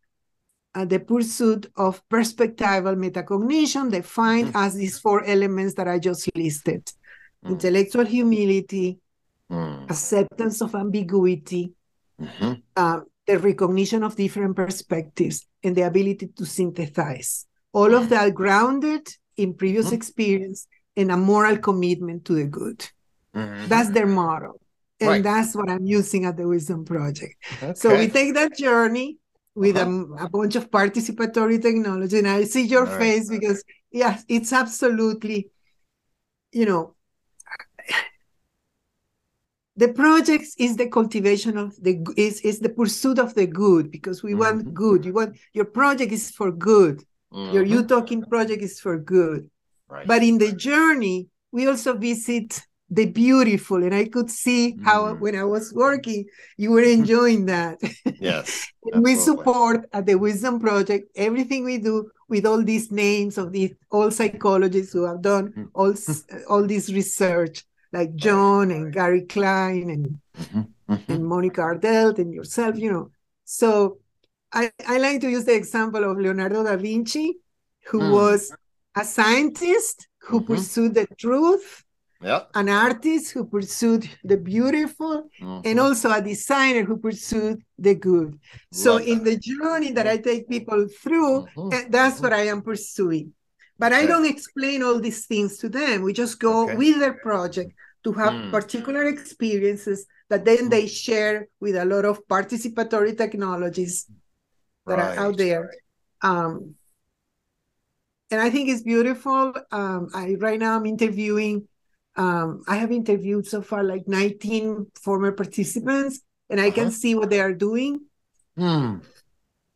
[0.74, 6.90] uh, the pursuit of perspectival metacognition defined as these four elements that i just listed
[7.46, 7.50] mm.
[7.50, 9.00] intellectual humility,
[9.52, 9.90] mm.
[9.90, 11.74] acceptance of ambiguity,
[12.20, 12.54] mm-hmm.
[12.76, 17.46] uh, the recognition of different perspectives, and the ability to synthesize.
[17.74, 19.96] All of that grounded in previous mm-hmm.
[19.96, 22.86] experience and a moral commitment to the good.
[23.36, 23.68] Mm-hmm.
[23.68, 24.60] That's their model.
[25.00, 25.24] And right.
[25.24, 27.36] that's what I'm using at the Wisdom Project.
[27.58, 27.74] Okay.
[27.76, 29.18] So we take that journey
[29.56, 30.16] with uh-huh.
[30.20, 32.20] a, a, bunch of participatory technology.
[32.20, 33.40] And I see your All face right.
[33.40, 35.50] because, yes, it's absolutely,
[36.52, 36.96] you know,
[39.76, 44.22] the project is the cultivation of the is is the pursuit of the good because
[44.22, 44.40] we mm-hmm.
[44.40, 47.04] want good you want your project is for good
[47.34, 47.54] mm-hmm.
[47.54, 49.50] your you talking project is for good
[49.88, 50.08] right.
[50.08, 54.84] but in the journey we also visit the beautiful and i could see mm-hmm.
[54.84, 56.26] how when i was working
[56.58, 57.80] you were enjoying that
[58.20, 58.68] yes
[58.98, 63.72] we support at the wisdom project everything we do with all these names of these
[63.90, 65.64] all psychologists who have done mm-hmm.
[65.74, 65.94] all
[66.50, 71.12] all this research like John and Gary Klein and mm-hmm, mm-hmm.
[71.12, 73.12] and Monica Ardelt and yourself, you know.
[73.46, 74.00] So
[74.54, 77.38] I, I like to use the example of Leonardo da Vinci,
[77.88, 78.12] who mm.
[78.12, 78.54] was
[78.96, 80.54] a scientist who mm-hmm.
[80.54, 81.84] pursued the truth,
[82.22, 82.50] yep.
[82.54, 85.62] an artist who pursued the beautiful, mm-hmm.
[85.66, 88.38] and also a designer who pursued the good.
[88.72, 89.26] So, Love in that.
[89.26, 91.74] the journey that I take people through, mm-hmm.
[91.74, 93.34] Eh, that's what I am pursuing.
[93.82, 93.94] But.
[93.94, 96.04] I don't explain all these things to them.
[96.04, 96.76] We just go okay.
[96.76, 97.74] with their project
[98.04, 98.52] to have mm.
[98.52, 104.06] particular experiences that then they share with a lot of participatory technologies
[104.86, 105.18] that right.
[105.18, 105.74] are out there.
[106.22, 106.76] Um,
[108.30, 109.54] and I think it's beautiful.
[109.72, 111.68] Um, I right now I'm interviewing.
[112.16, 116.76] Um, I have interviewed so far like 19 former participants, and I uh-huh.
[116.76, 118.02] can see what they are doing.
[118.58, 119.02] Mm.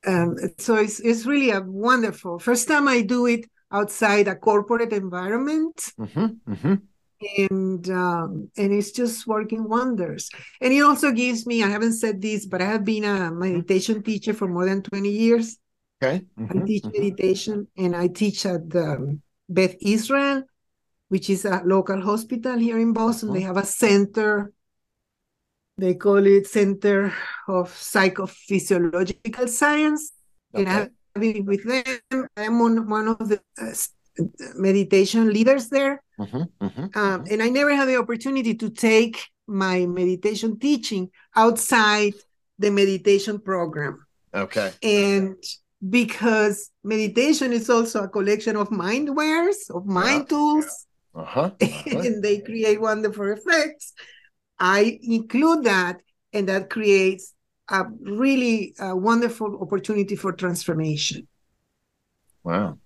[0.07, 3.45] Um, so it's it's really a wonderful first time I do it
[3.75, 5.75] outside a corporate environment.
[5.99, 6.75] Mm-hmm, mm-hmm
[7.37, 10.29] and um, and it's just working wonders.
[10.61, 14.03] And it also gives me, I haven't said this, but I have been a meditation
[14.03, 15.57] teacher for more than 20 years.
[16.01, 16.25] Okay.
[16.39, 16.61] Mm-hmm.
[16.61, 17.01] I teach mm-hmm.
[17.01, 20.43] meditation and I teach at the Beth Israel,
[21.09, 23.33] which is a local hospital here in Boston.
[23.33, 24.51] They have a center.
[25.77, 27.13] They call it Center
[27.47, 30.13] of Psychophysiological Science.
[30.53, 30.63] Okay.
[30.63, 32.27] And I have with them.
[32.37, 34.23] I'm on one of the uh,
[34.55, 36.01] meditation leaders there.
[36.19, 37.33] Mm-hmm, mm-hmm, um, mm-hmm.
[37.33, 42.13] and I never had the opportunity to take my meditation teaching outside
[42.59, 44.05] the meditation program.
[44.33, 44.71] Okay.
[44.83, 45.35] And
[45.87, 50.37] because meditation is also a collection of mind wares, of mind yeah.
[50.37, 51.51] tools, uh-huh.
[51.61, 51.99] Uh-huh.
[51.99, 53.93] and they create wonderful effects.
[54.59, 56.01] I include that,
[56.33, 57.33] and that creates
[57.69, 61.27] a really uh, wonderful opportunity for transformation.
[62.43, 62.77] Wow.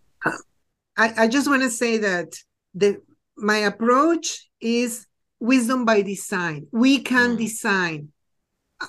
[0.97, 2.36] I, I just want to say that
[2.73, 3.01] the
[3.38, 5.07] my approach is
[5.39, 6.67] wisdom by design.
[6.71, 7.39] We can mm.
[7.39, 8.09] design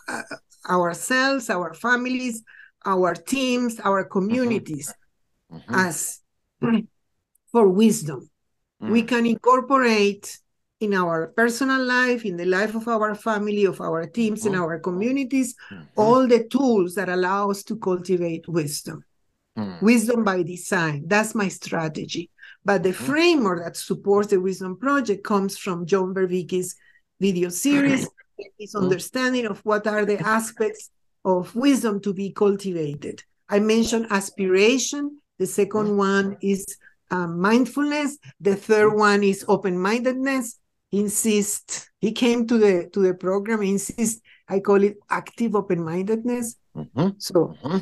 [0.09, 0.23] uh,
[0.69, 2.43] ourselves, our families,
[2.85, 4.93] our teams, our communities
[5.53, 5.73] mm-hmm.
[5.73, 5.75] Mm-hmm.
[5.75, 6.21] as
[7.53, 8.31] for wisdom.
[8.83, 8.91] Mm.
[8.91, 10.39] We can incorporate
[10.81, 14.55] in our personal life, in the life of our family, of our teams, mm-hmm.
[14.55, 15.85] in our communities, mm-hmm.
[15.97, 19.05] all the tools that allow us to cultivate wisdom.
[19.59, 19.83] Mm.
[19.83, 21.05] Wisdom by design.
[21.07, 22.31] That's my strategy.
[22.65, 22.95] But the mm.
[22.95, 26.77] framework that supports the Wisdom Project comes from John Vervaeke's
[27.21, 28.09] video series,
[28.59, 30.91] his understanding of what are the aspects
[31.25, 33.23] of wisdom to be cultivated.
[33.49, 35.19] I mentioned aspiration.
[35.39, 36.79] The second one is
[37.11, 38.19] um, mindfulness.
[38.41, 40.47] The third one is open-mindedness.
[40.53, 40.60] He
[40.93, 41.91] insists.
[42.01, 43.63] He came to the to the program.
[43.63, 44.23] insist.
[44.49, 46.57] I call it active open-mindedness.
[46.77, 47.09] Mm-hmm.
[47.19, 47.55] So.
[47.63, 47.79] Mm-hmm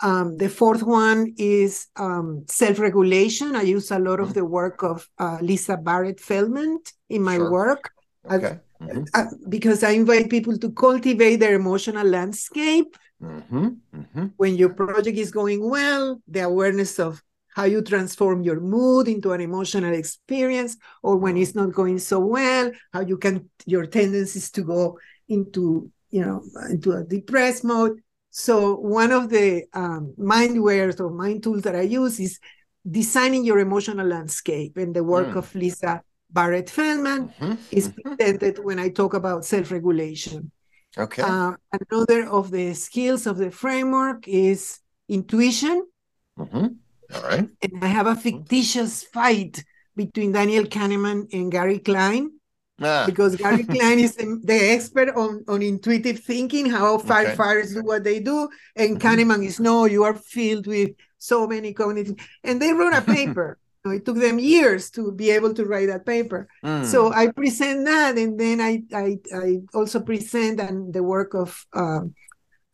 [0.00, 3.54] um, the fourth one is um, self-regulation.
[3.54, 4.34] I use a lot of mm-hmm.
[4.34, 7.50] the work of uh, Lisa Barrett Feldman in my sure.
[7.50, 7.90] work.
[8.30, 8.58] Okay.
[8.80, 9.04] Mm-hmm.
[9.14, 12.96] Uh, because I invite people to cultivate their emotional landscape.
[13.22, 13.68] Mm-hmm.
[13.94, 14.26] Mm-hmm.
[14.36, 17.22] When your project is going well, the awareness of
[17.54, 22.20] how you transform your mood into an emotional experience, or when it's not going so
[22.20, 24.98] well, how you can your tendencies to go
[25.28, 28.00] into you know into a depressed mode
[28.34, 32.40] so one of the um, mind wares or mind tools that I use is
[32.90, 34.78] designing your emotional landscape.
[34.78, 35.36] And the work mm.
[35.36, 37.54] of Lisa Barrett Feldman mm-hmm.
[37.70, 38.14] is mm-hmm.
[38.14, 40.50] presented when I talk about self-regulation.
[40.96, 41.22] Okay.
[41.22, 41.52] Uh,
[41.90, 44.80] another of the skills of the framework is
[45.10, 45.86] intuition.
[46.38, 46.68] Mm-hmm.
[47.14, 47.48] All right.
[47.62, 52.30] And I have a fictitious fight between Daniel Kahneman and Gary Klein
[52.82, 53.04] Ah.
[53.06, 57.74] Because Gary Klein is the, expert on, on intuitive thinking, how firefighters okay.
[57.74, 59.08] do what they do, and mm-hmm.
[59.08, 62.16] Kahneman is no, you are filled with so many cognitive.
[62.42, 63.58] And they wrote a paper.
[63.84, 66.48] it took them years to be able to write that paper.
[66.64, 66.84] Mm.
[66.84, 71.66] So I present that, and then I I, I also present and the work of
[71.72, 72.14] um,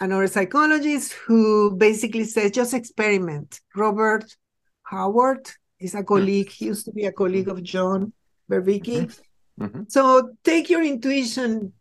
[0.01, 3.61] another psychologist who basically says just experiment.
[3.74, 4.36] Robert
[4.84, 6.51] Howard is a colleague.
[6.51, 8.12] He used to be a colleague of John
[8.51, 8.82] Vervaeke.
[8.84, 9.64] Mm-hmm.
[9.64, 9.82] Mm-hmm.
[9.88, 11.72] So take your intuition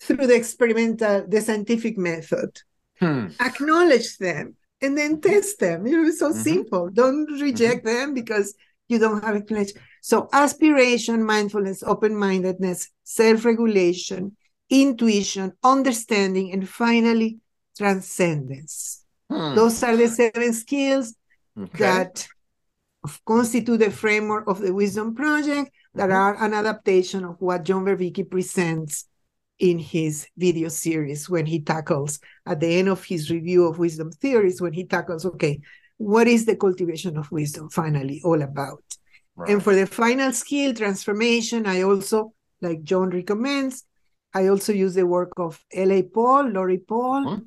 [0.00, 2.60] through the experimental, the scientific method.
[3.00, 3.28] Hmm.
[3.40, 5.86] Acknowledge them and then test them.
[5.86, 6.40] You know, it's so mm-hmm.
[6.40, 6.90] simple.
[6.90, 7.96] Don't reject mm-hmm.
[7.96, 8.54] them because
[8.88, 9.80] you don't have explanation.
[10.02, 14.36] So aspiration, mindfulness, open-mindedness, self-regulation,
[14.68, 17.38] intuition, understanding, and finally
[17.76, 19.04] transcendence.
[19.30, 19.54] Hmm.
[19.54, 21.14] Those are the seven skills
[21.58, 21.78] okay.
[21.78, 22.26] that
[23.26, 26.16] constitute the framework of the Wisdom Project that mm-hmm.
[26.16, 29.06] are an adaptation of what John Vervaeke presents
[29.58, 34.10] in his video series when he tackles at the end of his review of wisdom
[34.10, 35.60] theories when he tackles okay
[35.96, 38.82] what is the cultivation of wisdom finally all about
[39.36, 39.50] right.
[39.50, 43.84] and for the final skill transformation i also like john recommends
[44.34, 46.02] i also use the work of L.A.
[46.02, 47.44] Paul laurie paul mm-hmm.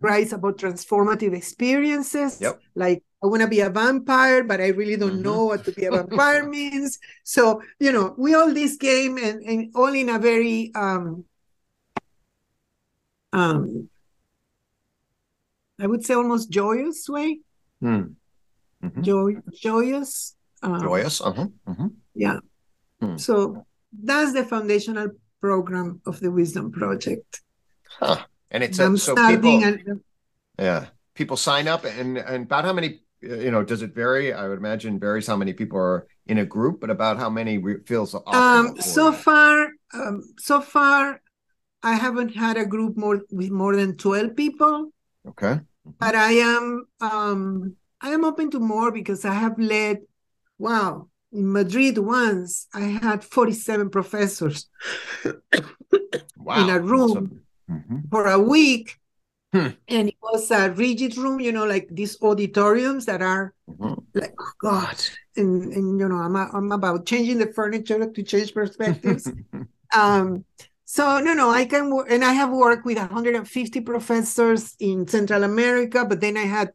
[0.00, 2.40] Writes about transformative experiences.
[2.40, 2.60] Yep.
[2.74, 5.22] Like I want to be a vampire, but I really don't mm-hmm.
[5.22, 6.98] know what to be a vampire means.
[7.24, 11.24] So, you know, we all this game and, and all in a very um
[13.32, 13.88] um
[15.80, 17.40] I would say almost joyous way.
[17.82, 18.14] Mm.
[18.84, 19.02] Mm-hmm.
[19.02, 20.36] Joy joyous.
[20.62, 21.20] Um, joyous.
[21.20, 21.46] Uh-huh.
[21.66, 21.86] Mm-hmm.
[22.14, 22.38] Yeah.
[23.00, 23.18] Mm.
[23.18, 25.08] So that's the foundational
[25.40, 27.42] program of the Wisdom Project.
[27.98, 28.24] Huh.
[28.52, 30.00] And it's a, so people, and,
[30.58, 34.32] yeah, people sign up and and about how many you know does it vary?
[34.32, 37.62] I would imagine varies how many people are in a group but about how many
[37.86, 41.20] feels um so far um, so far
[41.82, 44.92] i haven't had a group more with more than 12 people.
[45.26, 45.60] Okay.
[45.98, 49.98] But i am um i am open to more because i have led
[50.58, 54.68] wow in madrid once i had 47 professors
[56.36, 56.62] wow.
[56.62, 57.98] in a room mm-hmm.
[58.10, 58.98] for a week
[59.52, 59.68] Hmm.
[59.86, 64.00] And it was a rigid room, you know, like these auditoriums that are mm-hmm.
[64.14, 64.96] like, oh God.
[65.36, 69.30] And, and you know, I'm, I'm about changing the furniture to change perspectives.
[69.94, 70.44] um,
[70.86, 75.44] so, no, no, I can work, and I have worked with 150 professors in Central
[75.44, 76.72] America, but then I had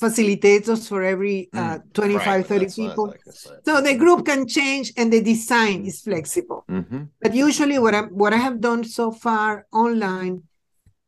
[0.00, 1.88] facilitators for every uh, hmm.
[1.92, 3.20] 25 right, 30 people like
[3.64, 7.04] so the group can change and the design is flexible mm-hmm.
[7.20, 10.42] but usually what i what i have done so far online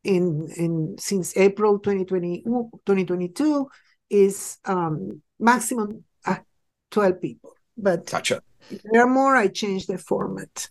[0.07, 3.67] in in since April 2020 2022
[4.09, 6.37] is um, maximum uh,
[6.91, 7.53] 12 people.
[7.77, 8.41] But gotcha.
[8.71, 10.69] if there are more, I change the format.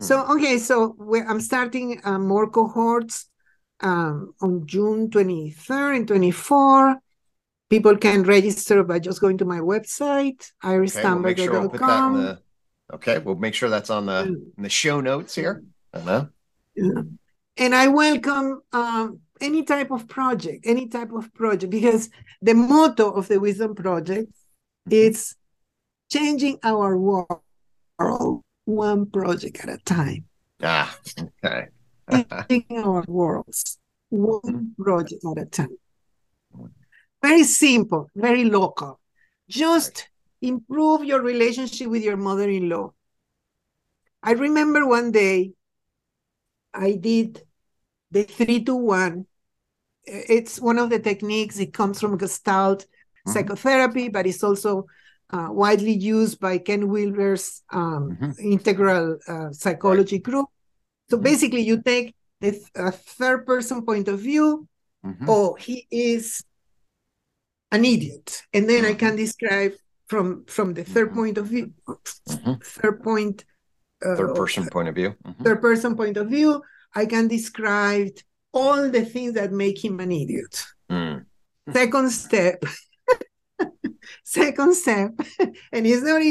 [0.00, 0.04] Hmm.
[0.04, 0.96] So okay, so
[1.28, 3.28] I'm starting uh, more cohorts
[3.80, 6.96] um, on June 23rd and 24.
[7.72, 12.16] People can register by just going to my website, irisstammberger.com.
[12.16, 12.38] Okay, we'll
[12.92, 14.24] okay, we'll make sure that's on the
[14.58, 15.64] in the show notes here.
[15.94, 16.26] Uh-huh.
[17.56, 22.10] And I welcome um, any type of project, any type of project, because
[22.42, 24.92] the motto of the Wisdom Project mm-hmm.
[24.92, 25.34] is
[26.12, 27.40] changing our world
[28.66, 30.26] one project at a time.
[30.62, 30.94] Ah,
[31.42, 31.68] okay.
[32.50, 33.78] changing our worlds
[34.10, 35.78] one project at a time.
[37.22, 39.00] Very simple, very local.
[39.48, 40.08] Just
[40.40, 42.92] improve your relationship with your mother in law.
[44.22, 45.52] I remember one day
[46.74, 47.42] I did
[48.10, 49.26] the three to one.
[50.04, 51.58] It's one of the techniques.
[51.58, 53.30] It comes from Gestalt mm-hmm.
[53.30, 54.86] psychotherapy, but it's also
[55.30, 58.52] uh, widely used by Ken Wilber's um, mm-hmm.
[58.52, 60.46] integral uh, psychology group.
[61.08, 61.24] So mm-hmm.
[61.24, 64.66] basically, you take the th- third person point of view.
[65.04, 65.26] Mm-hmm.
[65.28, 66.44] Oh, he is
[67.72, 68.98] an idiot, and then I mm-hmm.
[68.98, 69.72] can describe
[70.06, 71.14] from from the 3rd mm-hmm.
[71.16, 71.72] point of view,
[72.62, 73.44] third point
[74.02, 75.14] third person point of view.
[75.24, 75.42] Mm-hmm.
[75.42, 76.62] Third person point of view.
[76.94, 78.10] I can describe
[78.52, 80.64] all the things that make him an idiot.
[80.90, 81.24] Mm.
[81.72, 82.62] Second step.
[84.24, 85.12] Second step.
[85.72, 86.22] and he's not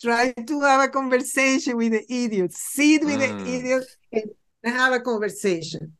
[0.00, 2.52] try to have a conversation with the idiot.
[2.52, 3.44] Sit with mm.
[3.44, 5.96] the idiot and have a conversation.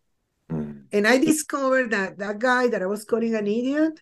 [0.50, 0.84] Mm.
[0.92, 4.00] And I discovered that that guy that I was calling an idiot,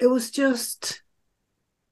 [0.00, 1.02] it was just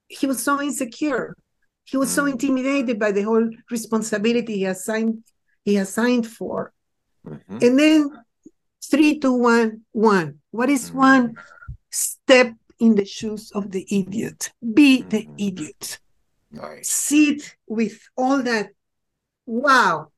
[0.08, 1.36] he was so insecure
[1.84, 2.32] he was so mm.
[2.32, 5.22] intimidated by the whole responsibility he assigned
[5.64, 6.72] he assigned for.
[7.26, 7.58] Mm-hmm.
[7.62, 8.10] And then
[8.84, 10.40] three, two, one, one.
[10.50, 10.98] What is mm-hmm.
[10.98, 11.36] one?
[11.90, 14.52] Step in the shoes of the idiot.
[14.60, 15.08] Be mm-hmm.
[15.08, 15.98] the idiot.
[16.50, 16.90] Nice.
[16.90, 18.70] Sit with all that.
[19.46, 20.08] Wow.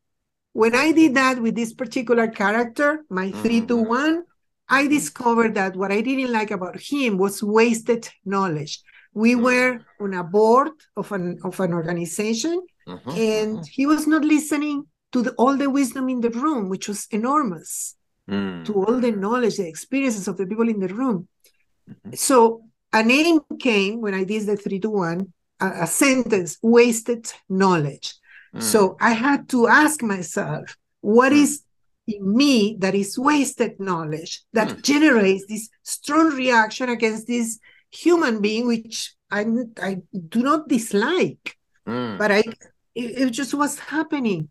[0.53, 3.89] When I did that with this particular character, my three, two, mm-hmm.
[3.89, 4.24] one,
[4.68, 4.94] I mm-hmm.
[4.94, 8.82] discovered that what I didn't like about him was wasted knowledge
[9.16, 9.42] we mm.
[9.42, 13.72] were on a board of an of an organization mm-hmm, and mm-hmm.
[13.76, 17.96] he was not listening to the, all the wisdom in the room which was enormous
[18.28, 18.62] mm.
[18.66, 21.26] to all the knowledge the experiences of the people in the room
[21.88, 22.14] mm-hmm.
[22.14, 22.62] so
[22.92, 28.14] a name came when i did the three to one a, a sentence wasted knowledge
[28.54, 28.62] mm.
[28.62, 31.42] so i had to ask myself what mm.
[31.42, 31.62] is
[32.07, 34.82] in me that is wasted knowledge that mm.
[34.82, 37.59] generates this strong reaction against this
[37.90, 39.46] human being, which I
[39.80, 39.98] I
[40.28, 42.18] do not dislike, mm.
[42.18, 42.42] but I
[42.94, 44.48] it, it, just was happening.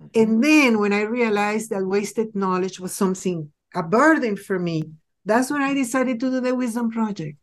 [0.00, 0.20] Mm-hmm.
[0.20, 4.84] And then when I realized that wasted knowledge was something a burden for me,
[5.24, 7.36] that's when I decided to do the Wisdom Project.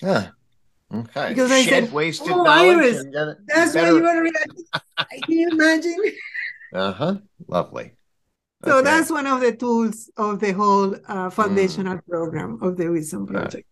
[0.00, 0.28] Yeah.
[0.92, 1.30] Okay.
[1.30, 3.04] Because I said, wasted oh, Iris,
[3.46, 3.94] that's better...
[3.94, 4.64] why you are reacting.
[5.24, 5.96] Can you imagine?
[6.72, 7.14] Uh huh.
[7.48, 7.92] Lovely.
[8.64, 8.84] So okay.
[8.84, 12.06] that's one of the tools of the whole uh, foundational mm.
[12.08, 13.66] program of the Wisdom Project.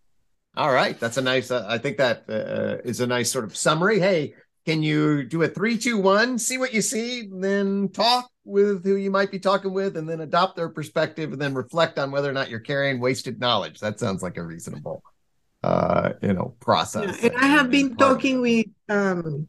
[0.57, 1.49] All right, that's a nice.
[1.49, 3.99] Uh, I think that uh, is a nice sort of summary.
[3.99, 4.33] Hey,
[4.65, 6.37] can you do a three, two, one?
[6.37, 8.29] See what you see, then talk.
[8.43, 11.99] with who you might be talking with and then adopt their perspective and then reflect
[11.99, 13.79] on whether or not you're carrying wasted knowledge.
[13.79, 15.03] That sounds like a reasonable
[15.63, 17.21] uh you know process.
[17.21, 19.47] Yeah, and I have been talking with um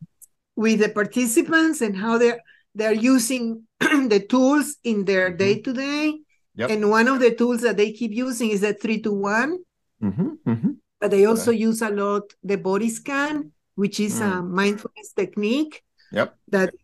[0.56, 2.40] with the participants and how they're
[2.74, 3.64] they're using
[4.08, 6.18] the tools in their day to day.
[6.58, 9.58] And one of the tools that they keep using is the three to one.
[10.02, 10.70] Mm-hmm, mm-hmm.
[11.00, 11.60] But they also okay.
[11.60, 14.30] use a lot the body scan, which is mm.
[14.30, 15.82] a mindfulness technique.
[16.12, 16.36] Yep.
[16.48, 16.74] That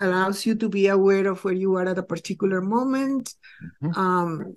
[0.00, 3.34] allows you to be aware of where you are at a particular moment.
[3.82, 3.98] Mm-hmm.
[3.98, 4.56] Um,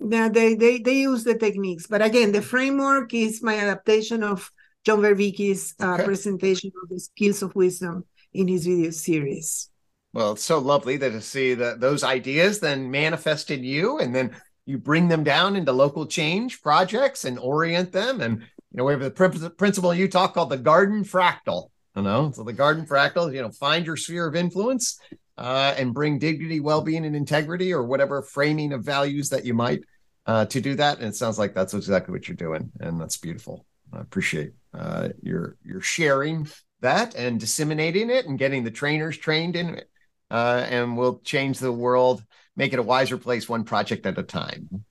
[0.00, 4.50] yeah, they, they they use the techniques, but again, the framework is my adaptation of
[4.84, 6.04] John Vervaeke's uh, okay.
[6.04, 8.04] presentation of the skills of wisdom
[8.38, 9.68] in his video series.
[10.12, 14.14] Well, it's so lovely that to see that those ideas then manifest in you, and
[14.14, 18.20] then you bring them down into local change projects and orient them.
[18.20, 21.70] And you know, we have the principle you talk called the garden fractal.
[21.96, 25.00] You know, so the garden fractal, you know, find your sphere of influence
[25.36, 29.80] uh, and bring dignity, well-being, and integrity, or whatever framing of values that you might
[30.26, 30.98] uh, to do that.
[30.98, 33.66] And it sounds like that's exactly what you're doing, and that's beautiful.
[33.92, 36.46] I appreciate uh, your your sharing
[36.80, 39.90] that and disseminating it and getting the trainers trained in it.
[40.30, 42.22] Uh, and we'll change the world,
[42.54, 44.84] make it a wiser place, one project at a time.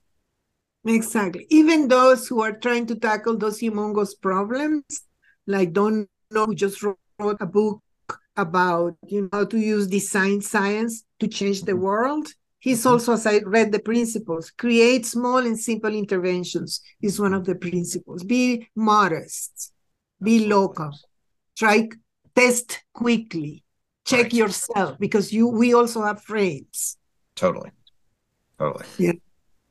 [0.84, 1.46] Exactly.
[1.50, 4.84] Even those who are trying to tackle those humongous problems,
[5.46, 6.98] like don't know who just wrote
[7.40, 7.82] a book
[8.36, 11.82] about you know how to use design science to change the mm-hmm.
[11.82, 12.28] world.
[12.60, 12.92] He's mm-hmm.
[12.92, 17.54] also, as I read the principles, create small and simple interventions is one of the
[17.54, 18.24] principles.
[18.24, 19.72] Be modest,
[20.22, 20.92] be local,
[21.58, 21.88] try
[22.34, 23.64] test quickly,
[24.06, 24.32] check right.
[24.32, 26.96] yourself because you we also have frames.
[27.34, 27.70] Totally,
[28.58, 28.86] totally.
[28.98, 29.12] Yeah.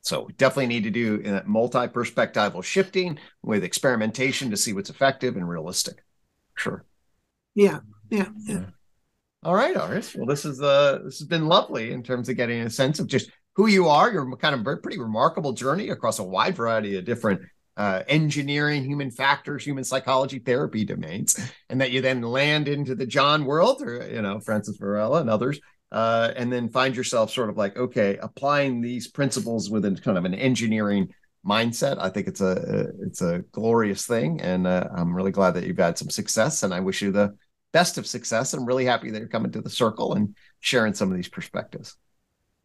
[0.01, 5.35] So we definitely need to do uh, multi-perspectival shifting with experimentation to see what's effective
[5.35, 6.03] and realistic.
[6.55, 6.85] Sure.
[7.55, 7.79] Yeah.
[8.09, 8.29] Yeah.
[8.45, 8.65] Yeah.
[9.43, 9.75] All right.
[9.75, 13.07] Well, this is uh this has been lovely in terms of getting a sense of
[13.07, 14.11] just who you are.
[14.11, 17.41] Your kind of pretty remarkable journey across a wide variety of different
[17.77, 23.05] uh, engineering, human factors, human psychology, therapy domains, and that you then land into the
[23.05, 25.59] John world, or you know Francis Varela and others,
[25.91, 30.25] uh, and then find yourself sort of like okay, applying these principles within kind of
[30.25, 31.13] an engineering
[31.45, 31.97] mindset.
[31.99, 35.77] I think it's a it's a glorious thing, and uh, I'm really glad that you've
[35.77, 37.37] had some success, and I wish you the
[37.73, 38.53] best of success.
[38.53, 41.95] I'm really happy that you're coming to the circle and sharing some of these perspectives.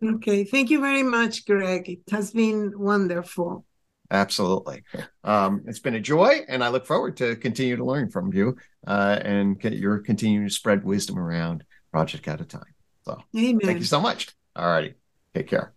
[0.02, 1.88] Okay, thank you very much, Gregg.
[1.88, 3.66] It has been wonderful.
[4.12, 4.84] Absolutely.
[5.24, 8.56] Um, it's been a joy, and I look forward to continue to learn from you
[8.86, 12.62] uh, and get your continuing to spread wisdom around project at a time.
[13.06, 13.60] So, Amen.
[13.64, 14.28] thank you so much.
[14.54, 14.94] All righty.
[15.34, 15.72] Take care.